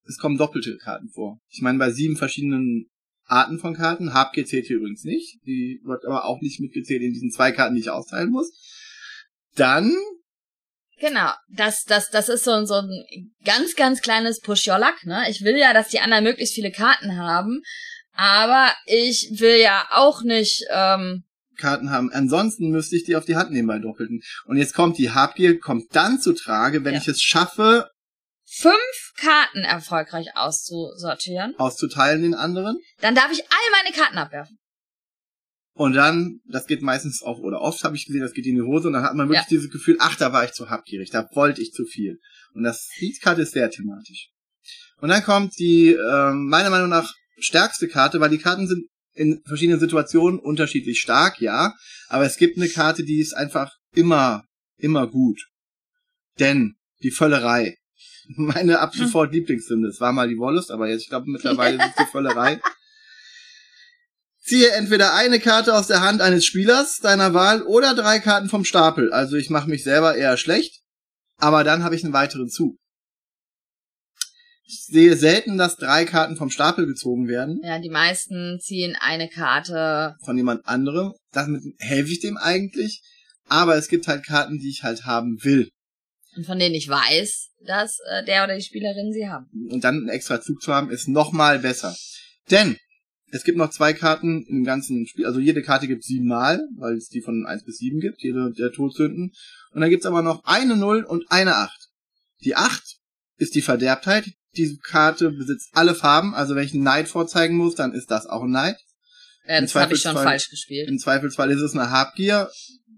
es 0.09 0.19
kommen 0.19 0.39
doppelte 0.39 0.77
Karten 0.79 1.09
vor. 1.09 1.41
Ich 1.49 1.63
meine, 1.63 1.79
bei 1.79 1.91
sieben 1.91 2.17
verschiedenen 2.17 2.89
Arten 3.25 3.59
von 3.59 3.75
Karten, 3.75 4.15
Habgier 4.15 4.47
zählt 4.47 4.67
hier 4.67 4.77
übrigens 4.77 5.05
nicht, 5.05 5.39
die 5.47 5.81
wird 5.85 6.05
aber 6.05 6.25
auch 6.27 6.41
nicht 6.41 6.61
mitgezählt 6.61 7.03
in 7.03 7.13
diesen 7.13 7.31
zwei 7.31 7.53
Karten, 7.53 7.75
die 7.75 7.81
ich 7.81 7.91
austeilen 7.91 8.31
muss. 8.31 8.53
Dann 9.57 9.95
Genau, 10.99 11.31
das, 11.51 11.85
das, 11.85 12.09
das 12.11 12.31
ist 12.31 12.45
so, 12.45 12.65
so 12.65 12.75
ein 12.75 13.35
ganz, 13.45 13.75
ganz 13.77 14.01
kleines 14.01 14.41
Push 14.41 14.67
Your 14.67 14.79
Luck, 14.79 15.05
ne? 15.05 15.25
Ich 15.29 15.43
will 15.43 15.57
ja, 15.59 15.75
dass 15.75 15.89
die 15.89 16.01
anderen 16.01 16.25
möglichst 16.25 16.55
viele 16.55 16.71
Karten 16.71 17.17
haben, 17.19 17.61
aber 18.13 18.73
ich 18.87 19.29
will 19.39 19.61
ja 19.61 19.87
auch 19.91 20.23
nicht, 20.23 20.65
ähm, 20.71 21.25
Karten 21.59 21.91
haben. 21.91 22.11
Ansonsten 22.13 22.69
müsste 22.71 22.97
ich 22.97 23.05
die 23.05 23.17
auf 23.17 23.25
die 23.25 23.37
Hand 23.37 23.51
nehmen 23.51 23.69
bei 23.69 23.79
Doppelten. 23.79 24.23
Und 24.47 24.57
jetzt 24.57 24.75
kommt 24.75 24.99
die 24.99 25.11
Habgier, 25.11 25.59
kommt 25.59 25.95
dann 25.95 26.21
zu 26.21 26.33
Trage, 26.35 26.85
wenn 26.85 26.95
Ja. 26.95 27.01
ich 27.01 27.09
es 27.09 27.21
schaffe, 27.23 27.91
fünf 28.57 29.13
Karten 29.17 29.61
erfolgreich 29.61 30.29
auszusortieren. 30.35 31.55
auszuteilen 31.59 32.23
den 32.23 32.35
anderen. 32.35 32.79
Dann 33.01 33.15
darf 33.15 33.31
ich 33.31 33.43
all 33.43 33.71
meine 33.83 33.95
Karten 33.95 34.19
abwerfen. 34.19 34.59
Und 35.75 35.93
dann, 35.93 36.41
das 36.47 36.67
geht 36.67 36.81
meistens 36.81 37.23
auch, 37.23 37.39
oder 37.39 37.61
oft 37.61 37.85
habe 37.85 37.97
ich 37.97 38.07
gesehen, 38.07 38.23
das 38.23 38.33
geht 38.33 38.47
in 38.47 38.55
die 38.55 38.63
Hose 38.63 38.87
und 38.87 38.95
dann 38.95 39.03
hat 39.03 39.15
man 39.15 39.29
wirklich 39.29 39.47
dieses 39.47 39.71
Gefühl, 39.71 39.97
ach, 40.01 40.17
da 40.17 40.33
war 40.33 40.45
ich 40.45 40.53
zu 40.53 40.71
habgierig, 40.71 41.11
da 41.11 41.29
wollte 41.35 41.61
ich 41.61 41.73
zu 41.73 41.85
viel. 41.85 42.19
Und 42.55 42.63
das, 42.63 42.89
die 42.99 43.13
Karte 43.21 43.43
ist 43.43 43.53
sehr 43.53 43.71
thematisch. 43.71 44.31
Und 45.01 45.11
dann 45.11 45.23
kommt 45.23 45.59
die, 45.59 45.91
ähm, 45.91 46.49
meiner 46.49 46.71
Meinung 46.71 46.89
nach, 46.89 47.13
stärkste 47.39 47.89
Karte, 47.89 48.21
weil 48.21 48.31
die 48.31 48.39
Karten 48.39 48.67
sind 48.67 48.87
in 49.13 49.43
verschiedenen 49.47 49.79
Situationen 49.79 50.41
unterschiedlich 50.41 51.01
stark, 51.01 51.41
ja. 51.41 51.75
Aber 52.09 52.25
es 52.25 52.39
gibt 52.39 52.57
eine 52.57 52.71
Karte, 52.71 53.05
die 53.05 53.21
ist 53.21 53.35
einfach 53.35 53.71
immer, 53.95 54.45
immer 54.79 55.07
gut. 55.07 55.43
Denn 56.39 56.77
die 57.03 57.11
Völlerei. 57.11 57.77
Meine 58.29 58.81
ab 58.81 58.95
sofort 58.95 59.33
Lieblingssünde. 59.33 59.89
Es 59.89 60.01
war 60.01 60.13
mal 60.13 60.29
die 60.29 60.39
Wollust, 60.39 60.71
aber 60.71 60.89
jetzt, 60.89 61.03
ich 61.03 61.09
glaube, 61.09 61.31
mittlerweile 61.31 61.77
ist 61.77 61.91
es 61.91 62.07
die 62.07 62.11
Völlerei. 62.11 62.61
Ziehe 64.41 64.71
entweder 64.71 65.15
eine 65.15 65.41
Karte 65.41 65.75
aus 65.75 65.89
der 65.89 66.03
Hand 66.03 66.21
eines 66.21 66.45
Spielers 66.45 66.99
deiner 67.03 67.35
Wahl 67.35 67.63
oder 67.63 67.95
drei 67.95 68.21
Karten 68.21 68.49
vom 68.49 68.65
Stapel. 68.65 69.13
Also 69.13 69.37
ich 69.37 69.51
mache 69.51 69.69
mich 69.69 69.83
selber 69.83 70.15
eher 70.15 70.37
schlecht, 70.37 70.83
aber 71.37 71.65
dann 71.65 71.83
habe 71.83 71.97
ich 71.97 72.05
einen 72.05 72.13
weiteren 72.13 72.49
Zug. 72.49 72.77
Ich 74.69 74.85
sehe 74.87 75.17
selten, 75.17 75.59
dass 75.59 75.77
drei 75.77 76.05
Karten 76.05 76.37
vom 76.37 76.51
Stapel 76.51 76.87
gezogen 76.87 77.29
werden 77.29 77.61
Ja, 77.63 77.79
die 77.79 77.89
meisten 77.91 78.59
ziehen 78.61 78.97
eine 79.01 79.29
Karte. 79.29 80.17
von 80.25 80.37
jemand 80.37 80.67
anderem. 80.67 81.13
Damit 81.33 81.63
helfe 81.79 82.11
ich 82.11 82.21
dem 82.21 82.37
eigentlich. 82.37 83.01
Aber 83.49 83.77
es 83.77 83.87
gibt 83.89 84.09
halt 84.09 84.27
Karten, 84.27 84.59
die 84.59 84.71
ich 84.71 84.83
halt 84.83 85.05
haben 85.05 85.39
will. 85.43 85.71
Und 86.37 86.47
von 86.47 86.59
denen 86.59 86.75
ich 86.75 86.89
weiß, 86.89 87.51
dass 87.67 87.99
äh, 88.11 88.25
der 88.25 88.45
oder 88.45 88.57
die 88.57 88.63
Spielerin 88.63 89.13
sie 89.13 89.29
haben. 89.29 89.47
Und 89.71 89.85
dann 89.85 89.97
einen 89.97 90.09
extra 90.09 90.41
Zug 90.41 90.63
zu 90.63 90.73
haben, 90.73 90.91
ist 90.91 91.09
noch 91.09 91.33
mal 91.33 91.59
besser. 91.59 91.95
Denn 92.51 92.77
es 93.33 93.43
gibt 93.45 93.59
noch 93.59 93.71
zwei 93.71 93.93
Karten 93.93 94.45
im 94.49 94.65
ganzen 94.65 95.07
Spiel. 95.07 95.27
Also 95.27 95.41
jede 95.41 95.63
Karte 95.63 95.89
gibt 95.89 96.05
siebenmal, 96.05 96.61
weil 96.79 96.97
es 96.97 97.09
die 97.09 97.21
von 97.23 97.45
1 97.47 97.65
bis 97.65 97.79
7 97.79 97.99
gibt, 98.01 98.23
jede 98.23 98.53
der 98.53 98.71
Todsünden. 98.73 99.33
Und 99.73 99.81
dann 99.81 99.91
gibt's 99.91 100.07
aber 100.07 100.23
noch 100.23 100.45
eine 100.45 100.77
0 100.77 101.03
und 101.05 101.25
eine 101.31 101.57
8. 101.57 101.77
Die 102.45 102.55
8 102.55 102.83
ist 103.39 103.55
die 103.55 103.63
Verderbtheit. 103.63 104.31
Diese 104.57 104.79
Karte 104.79 105.31
besitzt 105.33 105.71
alle 105.75 105.95
Farben. 105.95 106.35
Also 106.35 106.55
wenn 106.55 106.65
ich 106.65 106.73
einen 106.73 106.85
Neid 106.85 107.09
vorzeigen 107.09 107.57
muss, 107.57 107.75
dann 107.75 107.93
ist 107.93 108.11
das 108.11 108.27
auch 108.27 108.45
ein 108.45 108.51
Neid. 108.51 108.77
Ja, 109.47 109.61
das 109.61 109.75
habe 109.75 109.95
ich 109.95 110.01
schon 110.03 110.13
Zweifelsfall- 110.13 110.23
falsch 110.25 110.49
gespielt. 110.51 110.89
Im 110.89 110.99
Zweifelsfall 110.99 111.51
ist 111.51 111.61
es 111.61 111.75
eine 111.75 111.91
Habgier, 111.91 112.49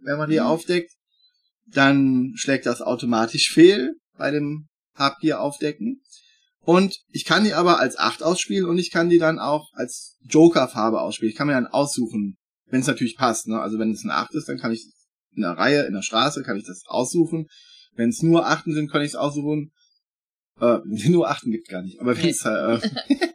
wenn 0.02 0.18
man 0.18 0.30
die 0.30 0.36
Mhm. 0.40 0.46
aufdeckt. 0.46 0.92
Dann 1.66 2.32
schlägt 2.36 2.66
das 2.66 2.80
automatisch 2.80 3.50
fehl 3.50 3.94
bei 4.18 4.30
dem 4.30 4.68
Habgier 4.94 5.40
aufdecken. 5.40 6.02
Und 6.60 6.98
ich 7.10 7.24
kann 7.24 7.44
die 7.44 7.54
aber 7.54 7.78
als 7.80 7.98
8 7.98 8.22
ausspielen 8.22 8.68
und 8.68 8.76
ich 8.76 8.90
kann 8.90 9.08
die 9.08 9.18
dann 9.18 9.38
auch 9.38 9.70
als 9.72 10.18
Joker-Farbe 10.28 11.00
ausspielen. 11.00 11.30
Ich 11.30 11.38
kann 11.38 11.46
mir 11.46 11.54
dann 11.54 11.66
aussuchen, 11.66 12.36
wenn 12.66 12.80
es 12.80 12.86
natürlich 12.86 13.16
passt. 13.16 13.48
Ne? 13.48 13.58
Also 13.58 13.78
wenn 13.78 13.90
es 13.90 14.04
eine 14.04 14.14
8 14.14 14.34
ist, 14.34 14.48
dann 14.48 14.58
kann 14.58 14.72
ich 14.72 14.86
in 15.34 15.42
der 15.42 15.52
Reihe, 15.52 15.86
in 15.86 15.94
der 15.94 16.02
Straße, 16.02 16.42
kann 16.42 16.58
ich 16.58 16.66
das 16.66 16.82
aussuchen. 16.86 17.46
Wenn 17.94 18.10
es 18.10 18.22
nur 18.22 18.46
Achten 18.46 18.74
sind, 18.74 18.90
kann 18.90 19.02
ich 19.02 19.08
es 19.08 19.14
aussuchen. 19.14 19.72
Äh, 20.60 20.78
nur 21.08 21.30
Achten 21.30 21.50
gibt 21.50 21.68
gar 21.68 21.82
nicht. 21.82 22.00
Aber 22.00 22.16
wenn 22.16 22.28
es 22.28 22.44
äh, 22.44 22.80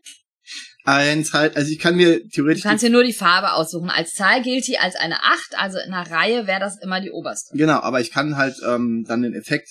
wenn's 0.85 1.33
halt, 1.33 1.55
also 1.55 1.71
ich 1.71 1.79
kann 1.79 1.95
mir 1.95 2.19
Du 2.19 2.27
theoretisch 2.29 2.63
kannst 2.63 2.83
dir 2.83 2.89
nur 2.89 3.03
die 3.03 3.13
Farbe 3.13 3.53
aussuchen. 3.53 3.89
Als 3.89 4.13
Zahl 4.13 4.41
gilt 4.41 4.67
die 4.67 4.77
als 4.77 4.95
eine 4.95 5.23
8, 5.23 5.57
also 5.57 5.79
in 5.79 5.93
einer 5.93 6.09
Reihe 6.09 6.45
wäre 6.45 6.59
das 6.59 6.77
immer 6.81 7.01
die 7.01 7.11
oberste. 7.11 7.57
Genau, 7.57 7.79
aber 7.79 8.01
ich 8.01 8.11
kann 8.11 8.37
halt 8.37 8.55
ähm, 8.65 9.05
dann 9.07 9.21
den 9.21 9.33
Effekt 9.33 9.69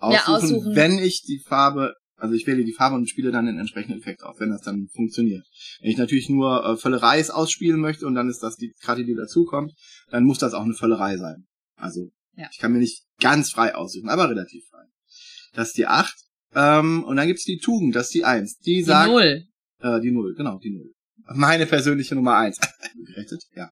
aussuchen, 0.00 0.12
Ja, 0.12 0.36
aussuchen. 0.36 0.76
wenn 0.76 0.98
ich 0.98 1.22
die 1.22 1.38
Farbe, 1.38 1.94
also 2.16 2.34
ich 2.34 2.46
wähle 2.46 2.64
die 2.64 2.72
Farbe 2.72 2.96
und 2.96 3.08
spiele 3.08 3.30
dann 3.30 3.46
den 3.46 3.58
entsprechenden 3.58 3.98
Effekt 4.00 4.22
aus, 4.22 4.38
wenn 4.40 4.50
das 4.50 4.62
dann 4.62 4.88
funktioniert. 4.94 5.44
Wenn 5.80 5.90
ich 5.90 5.96
natürlich 5.98 6.28
nur 6.28 6.64
äh, 6.64 6.76
Völlereis 6.76 7.30
ausspielen 7.30 7.80
möchte 7.80 8.06
und 8.06 8.14
dann 8.14 8.28
ist 8.28 8.40
das 8.42 8.56
die 8.56 8.72
Karte, 8.82 9.04
die 9.04 9.14
dazukommt, 9.14 9.72
dann 10.10 10.24
muss 10.24 10.38
das 10.38 10.54
auch 10.54 10.64
eine 10.64 10.74
Völlerei 10.74 11.16
sein. 11.16 11.46
Also 11.76 12.10
Ja. 12.36 12.48
ich 12.52 12.58
kann 12.58 12.72
mir 12.72 12.78
nicht 12.78 13.04
ganz 13.20 13.50
frei 13.50 13.74
aussuchen, 13.74 14.08
aber 14.08 14.28
relativ 14.30 14.64
frei. 14.70 14.84
Das 15.54 15.68
ist 15.68 15.76
die 15.78 15.86
8. 15.86 16.14
Ähm, 16.54 17.04
und 17.04 17.16
dann 17.16 17.26
gibt's 17.28 17.44
die 17.44 17.58
Tugend, 17.58 17.94
das 17.94 18.06
ist 18.06 18.14
die 18.14 18.24
1. 18.24 18.58
Die 18.58 18.76
Die 18.76 18.82
sagt, 18.82 19.10
Null. 19.10 19.44
äh, 19.80 20.00
die 20.00 20.10
Null, 20.10 20.34
genau, 20.36 20.58
die 20.58 20.70
Null. 20.70 20.92
Meine 21.32 21.64
persönliche 21.66 22.16
Nummer 22.16 22.36
eins. 22.36 22.58
Gerettet? 23.06 23.44
Ja. 23.54 23.70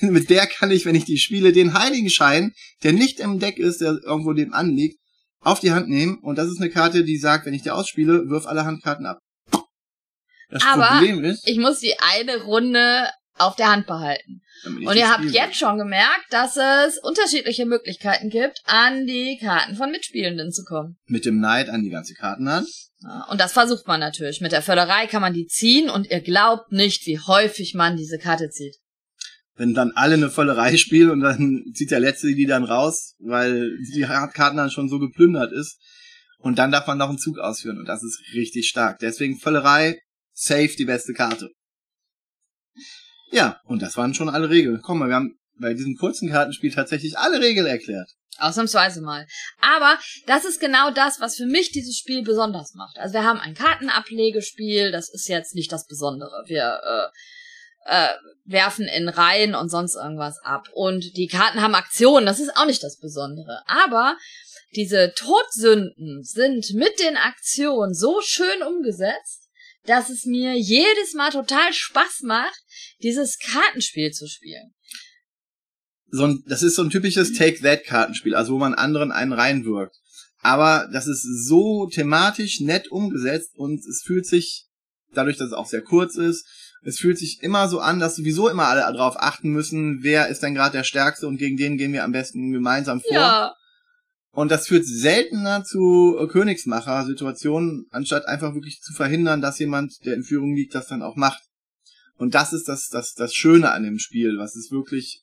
Mit 0.00 0.30
der 0.30 0.46
kann 0.46 0.70
ich, 0.70 0.86
wenn 0.86 0.94
ich 0.94 1.04
die 1.04 1.18
spiele, 1.18 1.52
den 1.52 1.74
Heiligenschein, 1.74 2.52
der 2.82 2.92
nicht 2.94 3.20
im 3.20 3.38
Deck 3.40 3.58
ist, 3.58 3.82
der 3.82 3.98
irgendwo 4.04 4.32
dem 4.32 4.52
anliegt, 4.54 4.98
auf 5.42 5.60
die 5.60 5.72
Hand 5.72 5.88
nehmen. 5.88 6.18
Und 6.22 6.36
das 6.36 6.48
ist 6.48 6.60
eine 6.60 6.70
Karte, 6.70 7.04
die 7.04 7.18
sagt, 7.18 7.46
wenn 7.46 7.54
ich 7.54 7.62
die 7.62 7.70
ausspiele, 7.70 8.28
wirf 8.28 8.46
alle 8.46 8.64
Handkarten 8.64 9.06
ab. 9.06 9.18
Das 10.50 10.62
Aber 10.64 10.84
Problem 10.84 11.24
ist, 11.24 11.46
Ich 11.48 11.58
muss 11.58 11.80
die 11.80 11.94
eine 11.98 12.42
Runde 12.42 13.08
auf 13.38 13.56
der 13.56 13.70
Hand 13.70 13.86
behalten. 13.86 14.42
Und 14.64 14.94
ihr 14.96 15.10
habt 15.10 15.24
jetzt 15.24 15.56
schon 15.56 15.78
gemerkt, 15.78 16.26
dass 16.30 16.56
es 16.56 16.98
unterschiedliche 16.98 17.64
Möglichkeiten 17.66 18.28
gibt, 18.28 18.60
an 18.66 19.06
die 19.06 19.38
Karten 19.42 19.74
von 19.74 19.90
Mitspielenden 19.90 20.52
zu 20.52 20.62
kommen. 20.64 20.98
mit 21.06 21.24
dem 21.24 21.40
Neid 21.40 21.68
an 21.68 21.82
die 21.82 21.90
ganze 21.90 22.14
Kartenhand. 22.14 22.68
Ja, 23.00 23.26
Und 23.30 23.40
das 23.40 23.52
versucht 23.52 23.88
man 23.88 23.98
natürlich. 23.98 24.40
Mit 24.40 24.52
der 24.52 24.62
Förderei 24.62 25.06
kann 25.06 25.22
man 25.22 25.32
die 25.32 25.46
ziehen 25.46 25.90
und 25.90 26.10
ihr 26.10 26.20
glaubt 26.20 26.70
nicht, 26.70 27.06
wie 27.06 27.18
häufig 27.18 27.74
man 27.74 27.96
diese 27.96 28.18
Karte 28.18 28.50
zieht. 28.50 28.76
Wenn 29.54 29.74
dann 29.74 29.92
alle 29.92 30.14
eine 30.14 30.30
Vollerei 30.30 30.76
spielen 30.76 31.10
und 31.10 31.20
dann 31.20 31.64
zieht 31.74 31.90
der 31.90 32.00
Letzte 32.00 32.34
die 32.34 32.46
dann 32.46 32.64
raus, 32.64 33.14
weil 33.18 33.76
die 33.94 34.02
Karten 34.02 34.56
dann 34.56 34.70
schon 34.70 34.88
so 34.88 34.98
geplündert 34.98 35.52
ist. 35.52 35.78
Und 36.38 36.58
dann 36.58 36.72
darf 36.72 36.86
man 36.86 36.98
noch 36.98 37.08
einen 37.08 37.18
Zug 37.18 37.38
ausführen 37.38 37.78
und 37.78 37.86
das 37.86 38.02
ist 38.02 38.20
richtig 38.34 38.68
stark. 38.68 38.98
Deswegen 38.98 39.38
Völlerei, 39.38 40.00
safe 40.32 40.74
die 40.76 40.84
beste 40.84 41.12
Karte. 41.12 41.50
Ja, 43.30 43.60
und 43.64 43.80
das 43.80 43.96
waren 43.96 44.12
schon 44.12 44.28
alle 44.28 44.50
Regeln. 44.50 44.80
Komm 44.82 44.98
mal, 44.98 45.08
wir 45.08 45.14
haben 45.14 45.38
bei 45.58 45.72
diesem 45.72 45.96
kurzen 45.96 46.30
Kartenspiel 46.30 46.72
tatsächlich 46.72 47.16
alle 47.16 47.40
Regeln 47.40 47.66
erklärt. 47.66 48.10
Ausnahmsweise 48.38 49.02
mal. 49.02 49.26
Aber 49.60 49.98
das 50.26 50.44
ist 50.44 50.60
genau 50.60 50.90
das, 50.90 51.20
was 51.20 51.36
für 51.36 51.46
mich 51.46 51.70
dieses 51.70 51.96
Spiel 51.96 52.22
besonders 52.22 52.74
macht. 52.74 52.96
Also 52.98 53.14
wir 53.14 53.24
haben 53.24 53.38
ein 53.38 53.54
Kartenablegespiel, 53.54 54.90
das 54.90 55.12
ist 55.12 55.28
jetzt 55.28 55.54
nicht 55.54 55.70
das 55.70 55.86
Besondere. 55.86 56.44
Wir 56.46 56.80
äh, 56.82 57.08
werfen 58.44 58.86
in 58.86 59.08
Reihen 59.08 59.54
und 59.54 59.70
sonst 59.70 59.96
irgendwas 59.96 60.38
ab. 60.44 60.68
Und 60.74 61.16
die 61.16 61.26
Karten 61.26 61.60
haben 61.60 61.74
Aktionen, 61.74 62.26
das 62.26 62.40
ist 62.40 62.56
auch 62.56 62.66
nicht 62.66 62.82
das 62.82 62.98
Besondere. 62.98 63.62
Aber 63.66 64.16
diese 64.74 65.12
Todsünden 65.14 66.22
sind 66.22 66.72
mit 66.74 66.98
den 66.98 67.16
Aktionen 67.16 67.94
so 67.94 68.20
schön 68.22 68.62
umgesetzt, 68.62 69.48
dass 69.84 70.10
es 70.10 70.24
mir 70.24 70.54
jedes 70.54 71.14
Mal 71.14 71.30
total 71.30 71.72
Spaß 71.72 72.22
macht, 72.22 72.58
dieses 73.02 73.38
Kartenspiel 73.38 74.12
zu 74.12 74.28
spielen. 74.28 74.74
So 76.10 76.24
ein, 76.24 76.44
das 76.46 76.62
ist 76.62 76.76
so 76.76 76.82
ein 76.82 76.90
typisches 76.90 77.32
Take-That-Kartenspiel, 77.32 78.34
also 78.34 78.54
wo 78.54 78.58
man 78.58 78.74
anderen 78.74 79.12
einen 79.12 79.32
reinwirkt. 79.32 79.96
Aber 80.40 80.88
das 80.92 81.06
ist 81.06 81.22
so 81.46 81.86
thematisch 81.86 82.60
nett 82.60 82.90
umgesetzt 82.90 83.52
und 83.56 83.78
es 83.80 84.02
fühlt 84.04 84.26
sich, 84.26 84.66
dadurch, 85.14 85.36
dass 85.36 85.48
es 85.48 85.52
auch 85.52 85.66
sehr 85.66 85.82
kurz 85.82 86.16
ist, 86.16 86.46
es 86.84 86.98
fühlt 86.98 87.18
sich 87.18 87.42
immer 87.42 87.68
so 87.68 87.80
an, 87.80 88.00
dass 88.00 88.16
sowieso 88.16 88.48
immer 88.48 88.66
alle 88.66 88.80
darauf 88.80 89.16
achten 89.18 89.50
müssen, 89.50 90.02
wer 90.02 90.28
ist 90.28 90.42
denn 90.42 90.54
gerade 90.54 90.76
der 90.76 90.84
Stärkste 90.84 91.28
und 91.28 91.36
gegen 91.36 91.56
den 91.56 91.76
gehen 91.76 91.92
wir 91.92 92.04
am 92.04 92.12
besten 92.12 92.52
gemeinsam 92.52 93.00
vor. 93.00 93.12
Ja, 93.12 93.54
Und 94.32 94.50
das 94.50 94.66
führt 94.66 94.84
seltener 94.84 95.62
zu 95.62 96.16
Königsmacher-Situationen, 96.30 97.86
anstatt 97.90 98.26
einfach 98.26 98.54
wirklich 98.54 98.80
zu 98.80 98.92
verhindern, 98.92 99.40
dass 99.40 99.58
jemand, 99.58 100.04
der 100.04 100.14
in 100.14 100.24
Führung 100.24 100.54
liegt, 100.54 100.74
das 100.74 100.88
dann 100.88 101.02
auch 101.02 101.16
macht. 101.16 101.42
Und 102.16 102.34
das 102.34 102.52
ist 102.52 102.68
das, 102.68 102.88
das, 102.88 103.14
das 103.14 103.34
Schöne 103.34 103.70
an 103.70 103.82
dem 103.84 103.98
Spiel, 103.98 104.38
was 104.38 104.56
es 104.56 104.70
wirklich 104.70 105.22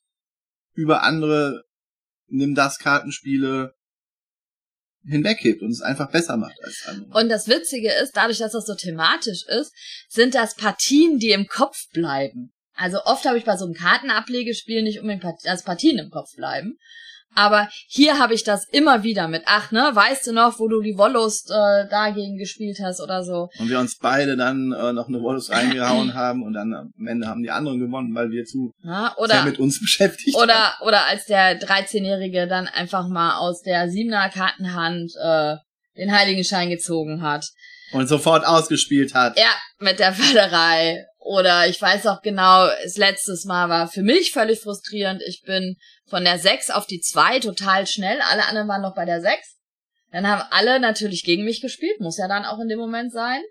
über 0.74 1.04
andere 1.04 1.64
Nimm 2.32 2.54
das 2.54 2.78
Kartenspiele 2.78 3.74
hinweghebt 5.06 5.62
und 5.62 5.72
es 5.72 5.82
einfach 5.82 6.12
besser 6.12 6.38
macht 6.38 6.62
als 6.64 6.84
andere. 6.88 7.20
Und 7.20 7.30
das 7.30 7.48
Witzige 7.48 7.92
ist, 7.92 8.16
dadurch, 8.16 8.40
dass 8.40 8.52
das 8.52 8.66
so 8.66 8.76
thematisch 8.76 9.46
ist, 9.48 9.74
sind 10.08 10.36
das 10.36 10.56
Partien, 10.56 11.20
die 11.20 11.32
im 11.32 11.48
Kopf 11.48 11.90
bleiben. 11.92 12.52
Also 12.74 13.04
oft 13.04 13.26
habe 13.26 13.38
ich 13.38 13.46
bei 13.46 13.58
so 13.58 13.66
einem 13.66 13.74
Kartenablegespiel 13.74 14.84
nicht 14.84 15.00
unbedingt 15.00 15.24
Part 15.24 15.46
also 15.46 15.66
Partien 15.66 15.98
im 15.98 16.10
Kopf 16.10 16.36
bleiben. 16.36 16.78
Aber 17.36 17.70
hier 17.88 18.20
habe 18.20 18.34
ich 18.34 18.44
das 18.44 18.68
immer 18.70 19.04
wieder 19.04 19.28
mit, 19.28 19.44
ach 19.46 19.72
ne, 19.72 19.92
weißt 19.94 20.28
du 20.28 20.34
noch, 20.34 20.60
wo 20.60 20.68
du 20.68 20.82
die 20.82 20.98
Wollust 20.98 21.50
äh, 21.52 21.88
dagegen 21.90 22.38
gespielt 22.38 22.80
hast 22.84 23.02
oder 23.02 23.24
so. 23.24 23.50
Und 23.60 23.70
wir 23.70 23.80
uns 23.80 23.98
beide 23.98 24.36
dann 24.36 24.72
äh, 24.72 24.94
noch 24.94 25.08
eine 25.08 25.22
Wollus 25.22 25.50
reingehauen 25.52 26.14
haben 26.14 26.44
und 26.44 26.54
dann 26.54 26.74
am 26.74 27.08
Ende 27.08 27.28
haben 27.28 27.44
die 27.44 27.52
anderen 27.52 27.80
gewonnen, 27.80 28.14
weil 28.16 28.32
wir 28.32 28.46
zu 28.46 28.74
sehr 28.84 29.14
oder 29.18 29.44
mit 29.44 29.60
uns 29.60 29.80
beschäftigt 29.80 30.36
waren. 30.36 30.44
oder 30.44 30.74
oder 30.86 31.06
als 31.06 31.26
der 31.26 31.60
13-Jährige 31.60 32.48
dann 32.48 32.68
einfach 32.68 33.08
mal 33.08 33.38
aus 33.38 33.62
der 33.62 33.90
siebener 33.90 34.30
Kartenhand 34.30 35.12
äh, 35.22 35.56
den 35.98 36.12
Heiligenschein 36.12 36.70
gezogen 36.70 37.22
hat. 37.22 37.46
Und 37.92 38.08
sofort 38.08 38.46
ausgespielt 38.46 39.14
hat. 39.14 39.38
Ja, 39.38 39.52
mit 39.80 40.00
der 40.00 40.14
Förderei. 40.14 41.06
Oder 41.20 41.68
ich 41.68 41.82
weiß 41.82 42.08
auch 42.08 42.22
genau, 42.22 42.68
das 42.82 42.98
letztes 42.98 43.44
Mal 43.46 43.68
war 43.68 43.88
für 43.90 44.04
mich 44.04 44.32
völlig 44.32 44.62
frustrierend. 44.62 45.22
Ich 45.28 45.42
bin 45.46 45.76
von 46.08 46.24
der 46.24 46.40
6 46.40 46.70
auf 46.72 46.88
die 46.88 47.02
2 47.02 47.40
total 47.42 47.86
schnell. 47.88 48.20
Alle 48.32 48.46
anderen 48.46 48.68
waren 48.70 48.82
noch 48.82 48.96
bei 48.96 49.06
der 49.06 49.22
6. 49.22 49.36
Dann 50.12 50.28
haben 50.28 50.42
alle 50.50 50.80
natürlich 50.80 51.24
gegen 51.24 51.44
mich 51.44 51.62
gespielt. 51.62 52.00
Muss 52.00 52.18
ja 52.18 52.28
dann 52.28 52.46
auch 52.46 52.60
in 52.60 52.70
dem 52.70 52.80
Moment 52.80 53.12
sein. 53.12 53.42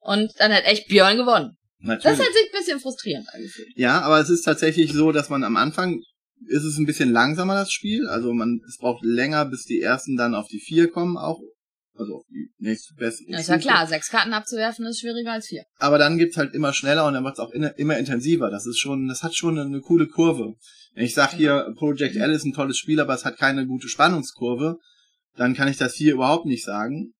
Und 0.00 0.32
dann 0.38 0.52
hat 0.52 0.64
echt 0.64 0.88
Björn 0.88 1.16
gewonnen. 1.16 1.56
Das 1.80 2.02
Natürlich. 2.04 2.18
hat 2.18 2.32
sich 2.32 2.44
ein 2.46 2.58
bisschen 2.58 2.80
frustrierend 2.80 3.28
angefühlt. 3.32 3.68
Ja, 3.76 4.00
aber 4.00 4.20
es 4.20 4.30
ist 4.30 4.42
tatsächlich 4.42 4.92
so, 4.92 5.12
dass 5.12 5.28
man 5.28 5.44
am 5.44 5.56
Anfang 5.56 6.00
ist 6.46 6.64
es 6.64 6.78
ein 6.78 6.86
bisschen 6.86 7.12
langsamer, 7.12 7.54
das 7.54 7.72
Spiel. 7.72 8.06
Also 8.08 8.32
man, 8.32 8.60
es 8.66 8.78
braucht 8.78 9.04
länger, 9.04 9.44
bis 9.44 9.64
die 9.64 9.80
ersten 9.80 10.16
dann 10.16 10.34
auf 10.34 10.48
die 10.48 10.60
vier 10.60 10.90
kommen 10.90 11.16
auch. 11.16 11.40
Also 11.98 12.24
die 12.30 12.48
nächste 12.58 12.94
bessere 12.94 13.28
Ja, 13.28 13.38
ist 13.38 13.48
ja 13.48 13.58
klar, 13.58 13.86
sechs 13.86 14.08
Karten 14.08 14.32
abzuwerfen 14.32 14.86
ist 14.86 15.00
schwieriger 15.00 15.32
als 15.32 15.48
vier. 15.48 15.64
Aber 15.78 15.98
dann 15.98 16.16
geht's 16.16 16.36
halt 16.36 16.54
immer 16.54 16.72
schneller 16.72 17.06
und 17.06 17.14
dann 17.14 17.24
wird's 17.24 17.40
auch 17.40 17.50
in, 17.50 17.64
immer 17.76 17.98
intensiver. 17.98 18.50
Das 18.50 18.66
ist 18.66 18.78
schon, 18.78 19.08
das 19.08 19.22
hat 19.22 19.34
schon 19.34 19.58
eine, 19.58 19.80
coole 19.80 20.06
Kurve. 20.06 20.54
Wenn 20.94 21.04
ich 21.04 21.14
sag 21.14 21.32
hier, 21.32 21.74
Project 21.76 22.16
L 22.16 22.32
ist 22.32 22.44
ein 22.44 22.52
tolles 22.52 22.78
Spiel, 22.78 23.00
aber 23.00 23.14
es 23.14 23.24
hat 23.24 23.36
keine 23.36 23.66
gute 23.66 23.88
Spannungskurve, 23.88 24.78
dann 25.36 25.54
kann 25.54 25.68
ich 25.68 25.76
das 25.76 25.94
hier 25.94 26.14
überhaupt 26.14 26.46
nicht 26.46 26.64
sagen. 26.64 27.14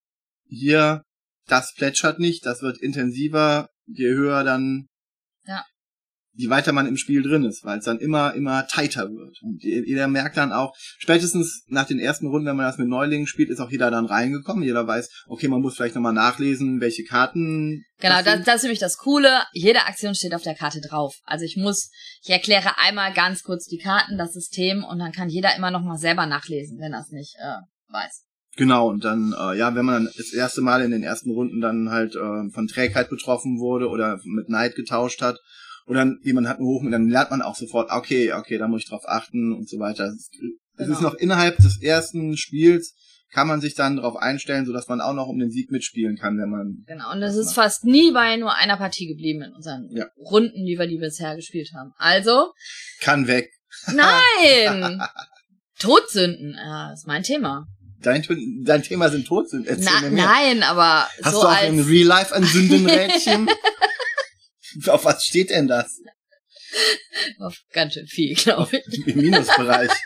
Hier, 0.47 1.03
das 1.47 1.75
plätschert 1.75 2.19
nicht, 2.19 2.47
das 2.47 2.63
wird 2.63 2.79
intensiver, 2.79 3.69
je 3.87 4.11
höher 4.11 4.45
dann. 4.45 4.87
Je 6.39 6.51
weiter 6.51 6.73
man 6.73 6.87
im 6.87 6.97
Spiel 6.97 7.23
drin 7.23 7.45
ist, 7.45 7.65
weil 7.65 7.81
es 7.81 7.85
dann 7.85 7.99
immer, 7.99 8.33
immer 8.35 8.67
tighter 8.69 9.11
wird. 9.11 9.43
Und 9.43 9.61
jeder 9.63 10.07
merkt 10.07 10.37
dann 10.37 10.53
auch, 10.53 10.73
spätestens 10.99 11.65
nach 11.67 11.87
den 11.87 11.99
ersten 11.99 12.29
Runden, 12.29 12.47
wenn 12.47 12.57
man 12.57 12.67
das 12.67 12.79
mit 12.79 12.87
Neulingen 12.87 13.27
spielt, 13.27 13.51
ist 13.51 13.59
auch 13.59 13.73
jeder 13.73 13.91
dann 13.91 14.07
reingekommen. 14.07 14.63
Jeder 14.63 14.87
weiß, 14.87 15.25
okay, 15.27 15.49
man 15.49 15.61
muss 15.61 15.75
vielleicht 15.75 15.97
nochmal 15.97 16.13
nachlesen, 16.13 16.81
welche 16.81 17.03
Karten. 17.03 17.85
Genau, 17.99 18.23
das 18.23 18.45
das, 18.45 18.57
ist 18.57 18.63
nämlich 18.63 18.79
das 18.79 18.99
Coole. 18.99 19.43
Jede 19.53 19.87
Aktion 19.87 20.15
steht 20.15 20.33
auf 20.33 20.43
der 20.43 20.55
Karte 20.55 20.81
drauf. 20.81 21.17
Also 21.25 21.45
ich 21.45 21.57
muss, 21.57 21.91
ich 22.23 22.31
erkläre 22.31 22.79
einmal 22.79 23.13
ganz 23.13 23.43
kurz 23.43 23.67
die 23.67 23.79
Karten, 23.79 24.17
das 24.17 24.33
System 24.33 24.85
und 24.85 25.01
dann 25.01 25.11
kann 25.11 25.29
jeder 25.29 25.57
immer 25.57 25.73
noch 25.73 25.83
mal 25.83 25.99
selber 25.99 26.27
nachlesen, 26.27 26.79
wenn 26.79 26.93
er 26.93 27.01
es 27.01 27.11
nicht 27.11 27.35
äh, 27.41 27.93
weiß. 27.93 28.27
Genau, 28.55 28.89
und 28.89 29.05
dann, 29.05 29.35
äh, 29.37 29.59
ja, 29.59 29.75
wenn 29.75 29.85
man 29.85 30.05
dann 30.05 30.13
das 30.17 30.33
erste 30.33 30.61
Mal 30.61 30.83
in 30.83 30.93
den 30.93 31.03
ersten 31.03 31.33
Runden 31.33 31.61
dann 31.61 31.91
halt 31.91 32.15
äh, 32.15 32.51
von 32.51 32.69
Trägheit 32.69 33.11
betroffen 33.11 33.59
wurde 33.59 33.89
oder 33.89 34.21
mit 34.25 34.49
Neid 34.49 34.77
getauscht 34.77 35.21
hat, 35.21 35.39
oder 35.89 36.15
jemand 36.23 36.49
hat 36.49 36.59
einen 36.59 36.67
Hoch, 36.67 36.83
dann 36.91 37.09
lernt 37.09 37.31
man 37.31 37.43
auch 37.43 37.57
sofort, 37.57 37.91
okay, 37.91 38.33
okay, 38.33 38.59
da 38.59 38.69
muss 38.69 38.83
ich 38.83 38.89
drauf 38.89 39.03
achten 39.07 39.53
und 39.53 39.69
so 39.69 39.79
weiter. 39.79 40.05
Es 40.07 40.31
Genau. 40.77 40.93
ist 40.93 41.01
noch 41.03 41.15
innerhalb 41.15 41.57
des 41.57 41.83
ersten 41.83 42.37
Spiels, 42.37 42.95
kann 43.33 43.47
man 43.49 43.61
sich 43.61 43.75
dann 43.75 43.97
darauf 43.97 44.17
einstellen, 44.17 44.65
sodass 44.65 44.89
man 44.89 45.01
auch 45.01 45.13
noch 45.13 45.27
um 45.27 45.39
den 45.39 45.51
Sieg 45.51 45.71
mitspielen 45.71 46.17
kann, 46.17 46.39
wenn 46.39 46.49
man. 46.51 46.85
Genau. 46.87 47.11
Und 47.13 47.23
es 47.23 47.35
Das 47.35 47.37
ist 47.37 47.47
macht- 47.47 47.55
fast 47.57 47.85
nie 47.85 48.13
bei 48.13 48.37
nur 48.37 48.55
einer 48.55 48.77
Partie 48.77 49.07
geblieben 49.07 49.43
in 49.43 49.53
unseren 49.53 49.89
Ja. 49.91 50.07
Runden, 50.17 50.65
die 50.65 50.79
wir 50.79 50.87
die 50.87 50.99
bisher 50.99 51.35
gespielt 51.37 51.71
haben. 51.77 51.93
Also, 51.99 52.53
Kann 53.01 53.27
weg. 53.27 53.51
nein! 53.95 55.01
Todsünden, 55.79 56.55
ja, 56.57 56.93
ist 56.93 57.07
mein 57.07 57.23
Thema. 57.23 57.67
Dein, 58.01 58.25
dein 58.65 58.83
Thema 58.83 59.09
sind 59.11 59.27
Todsünden. 59.27 59.69
Erzähl 59.69 60.11
Na, 60.13 60.27
nein, 60.27 60.63
aber 60.63 61.09
Hast 61.23 61.35
so 61.35 61.41
du 61.43 61.47
auch 61.49 61.53
als 61.57 61.69
in 61.69 61.81
Real 61.81 62.07
Life 62.07 62.35
ein 62.35 62.45
Sündenrädchen? 62.45 63.49
Auf 64.87 65.05
was 65.05 65.25
steht 65.25 65.51
denn 65.51 65.69
das? 65.69 66.01
auf 67.39 67.59
ganz 67.73 67.95
schön 67.95 68.07
viel, 68.07 68.35
glaube 68.35 68.81
ich. 68.87 69.07
Im 69.07 69.21
Minusbereich. 69.21 69.91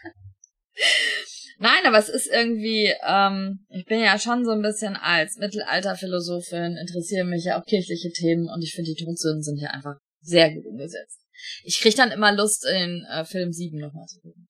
Nein, 1.59 1.87
aber 1.87 1.99
es 1.99 2.09
ist 2.09 2.27
irgendwie, 2.27 2.93
ähm, 3.07 3.65
ich 3.69 3.85
bin 3.85 4.01
ja 4.01 4.19
schon 4.19 4.45
so 4.45 4.51
ein 4.51 4.63
bisschen 4.63 4.97
als 4.97 5.37
Mittelalterphilosophin, 5.37 6.77
interessiere 6.77 7.25
mich 7.25 7.45
ja 7.45 7.61
auch 7.61 7.65
kirchliche 7.65 8.11
Themen 8.11 8.49
und 8.49 8.63
ich 8.63 8.75
finde, 8.75 8.93
die 8.93 9.05
Todsünden 9.05 9.43
sind 9.43 9.59
hier 9.59 9.73
einfach 9.73 9.95
sehr 10.21 10.53
gut 10.53 10.67
umgesetzt. 10.67 11.21
Ich 11.63 11.81
krieg 11.81 11.95
dann 11.95 12.11
immer 12.11 12.33
Lust, 12.33 12.67
in 12.67 13.05
äh, 13.11 13.25
Film 13.25 13.53
7 13.53 13.79
nochmal 13.79 14.07
zu 14.07 14.21
gucken. 14.21 14.49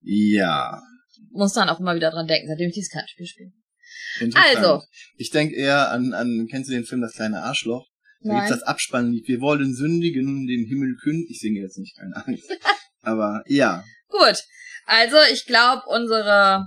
Ja. 0.00 0.80
Muss 1.32 1.54
dann 1.54 1.68
auch 1.68 1.80
immer 1.80 1.96
wieder 1.96 2.10
dran 2.10 2.28
denken, 2.28 2.48
seitdem 2.48 2.68
ich 2.68 2.74
dieses 2.74 2.90
Kartenspiel 2.90 3.26
spiele. 3.26 3.52
Also. 4.34 4.82
Ich 5.16 5.30
denke 5.30 5.56
eher 5.56 5.90
an, 5.90 6.12
an, 6.12 6.46
kennst 6.48 6.70
du 6.70 6.74
den 6.74 6.84
Film 6.84 7.00
Das 7.00 7.14
kleine 7.14 7.42
Arschloch? 7.42 7.88
Gibt's 8.20 8.34
Nein. 8.36 8.50
das 8.50 8.62
Abspannlied. 8.62 9.28
Wir 9.28 9.40
wollen 9.40 9.74
sündigen, 9.74 10.46
den 10.46 10.66
Himmel 10.66 10.96
künden. 10.96 11.26
Ich 11.28 11.40
singe 11.40 11.60
jetzt 11.60 11.78
nicht, 11.78 11.96
keine 11.96 12.16
Angst. 12.16 12.50
Aber 13.02 13.42
ja, 13.46 13.84
Gut. 14.08 14.42
Also, 14.86 15.16
ich 15.32 15.44
glaube, 15.44 15.82
unsere, 15.86 16.66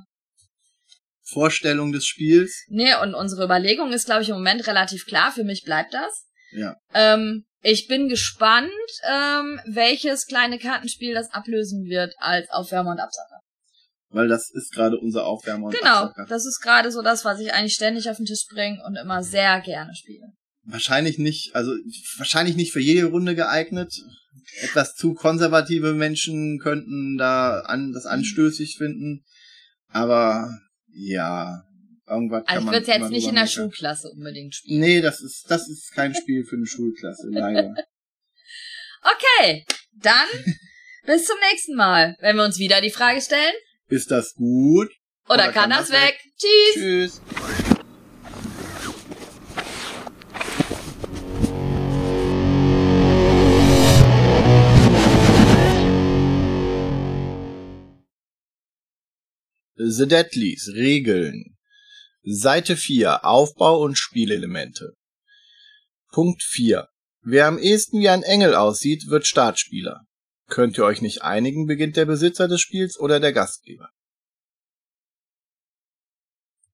Vorstellung 1.24 1.92
des 1.92 2.06
Spiels. 2.06 2.66
nee, 2.68 2.94
und 3.02 3.16
unsere 3.16 3.46
Überlegung 3.46 3.92
ist, 3.94 4.06
glaube 4.06 4.22
ich, 4.22 4.30
im 4.30 4.36
Moment 4.36 4.68
relativ 4.68 5.06
klar. 5.06 5.32
Für 5.32 5.44
mich 5.44 5.64
bleibt 5.64 5.94
das. 5.94 6.26
Ja. 6.52 6.76
Ähm, 6.94 7.46
ich 7.62 7.88
bin 7.88 8.10
gespannt, 8.10 8.70
ähm, 9.10 9.60
welches 9.66 10.26
kleine 10.26 10.60
Kartenspiel 10.60 11.14
das 11.14 11.32
ablösen 11.32 11.86
wird 11.86 12.14
als 12.18 12.50
Aufwärmer 12.50 12.92
und 12.92 13.00
Absacker. 13.00 13.40
Weil 14.10 14.28
das 14.28 14.52
ist 14.52 14.74
gerade 14.74 14.98
unser 15.00 15.26
Aufwärmer 15.26 15.68
und 15.68 15.78
Genau, 15.78 16.06
Absacker. 16.06 16.26
das 16.28 16.46
ist 16.46 16.60
gerade 16.60 16.92
so 16.92 17.02
das, 17.02 17.24
was 17.24 17.40
ich 17.40 17.54
eigentlich 17.54 17.76
ständig 17.76 18.10
auf 18.10 18.18
den 18.18 18.26
Tisch 18.26 18.46
bringe 18.52 18.84
und 18.86 18.98
immer 18.98 19.24
sehr 19.24 19.62
gerne 19.62 19.96
spiele. 19.96 20.34
Wahrscheinlich 20.64 21.18
nicht, 21.18 21.56
also 21.56 21.74
wahrscheinlich 22.18 22.56
nicht 22.56 22.72
für 22.72 22.80
jede 22.80 23.06
Runde 23.06 23.36
geeignet. 23.36 23.94
Etwas 24.62 24.96
zu 24.96 25.14
konservative 25.14 25.94
Menschen 25.94 26.60
könnten 26.60 27.18
da 27.18 27.62
an, 27.62 27.94
das 27.94 28.06
anstößig 28.06 28.78
finden. 28.78 29.24
Aber 29.88 30.50
ja, 30.94 31.64
irgendwas 32.08 32.46
kann 32.46 32.58
Also 32.58 32.60
ich 32.60 32.66
man 32.66 32.74
würde 32.74 32.92
es 32.92 32.98
jetzt 33.00 33.12
nicht 33.12 33.28
in 33.28 33.36
der 33.36 33.44
meckern. 33.44 33.48
Schulklasse 33.48 34.10
unbedingt 34.12 34.54
spielen. 34.56 34.82
Nee, 34.82 35.02
das 35.02 35.22
ist, 35.22 35.46
das 35.50 35.68
ist 35.68 35.92
kein 35.94 36.14
Spiel 36.14 36.44
für 36.46 36.58
eine 36.58 36.68
Schulklasse, 36.68 37.28
leider. 37.32 37.74
Okay, 39.02 39.66
dann 39.94 40.28
bis 41.06 41.26
zum 41.26 41.38
nächsten 41.52 41.76
Mal, 41.76 42.16
wenn 42.20 42.36
wir 42.36 42.44
uns 42.44 42.60
wieder 42.60 42.82
die 42.82 42.92
Frage 42.92 43.22
stellen. 43.22 43.54
Ist 43.88 44.12
das 44.12 44.34
gut? 44.36 44.90
Oder, 45.28 45.52
kann, 45.52 45.70
das 45.70 45.92
weg? 45.92 46.20
Tschüss. 46.38 46.74
Tschüss. 46.74 47.22
The 59.84 60.06
Deadlies 60.06 60.74
Regeln 60.76 61.58
Seite 62.22 62.78
4 62.78 63.26
Aufbau 63.26 63.82
und 63.82 63.98
Spielelemente 63.98 64.94
Punkt 66.12 66.44
4 66.44 66.88
Wer 67.24 67.48
am 67.48 67.58
ehesten 67.58 68.00
wie 68.00 68.10
ein 68.10 68.22
Engel 68.22 68.54
aussieht, 68.54 69.08
wird 69.08 69.26
Startspieler. 69.26 70.02
Könnt 70.50 70.78
ihr 70.78 70.86
euch 70.86 71.02
nicht 71.02 71.24
einigen, 71.24 71.66
beginnt 71.66 71.98
der 71.98 72.06
Besitzer 72.06 72.48
des 72.48 72.62
Spiels 72.62 73.00
oder 73.00 73.20
der 73.20 73.34
Gastgeber. 73.34 73.90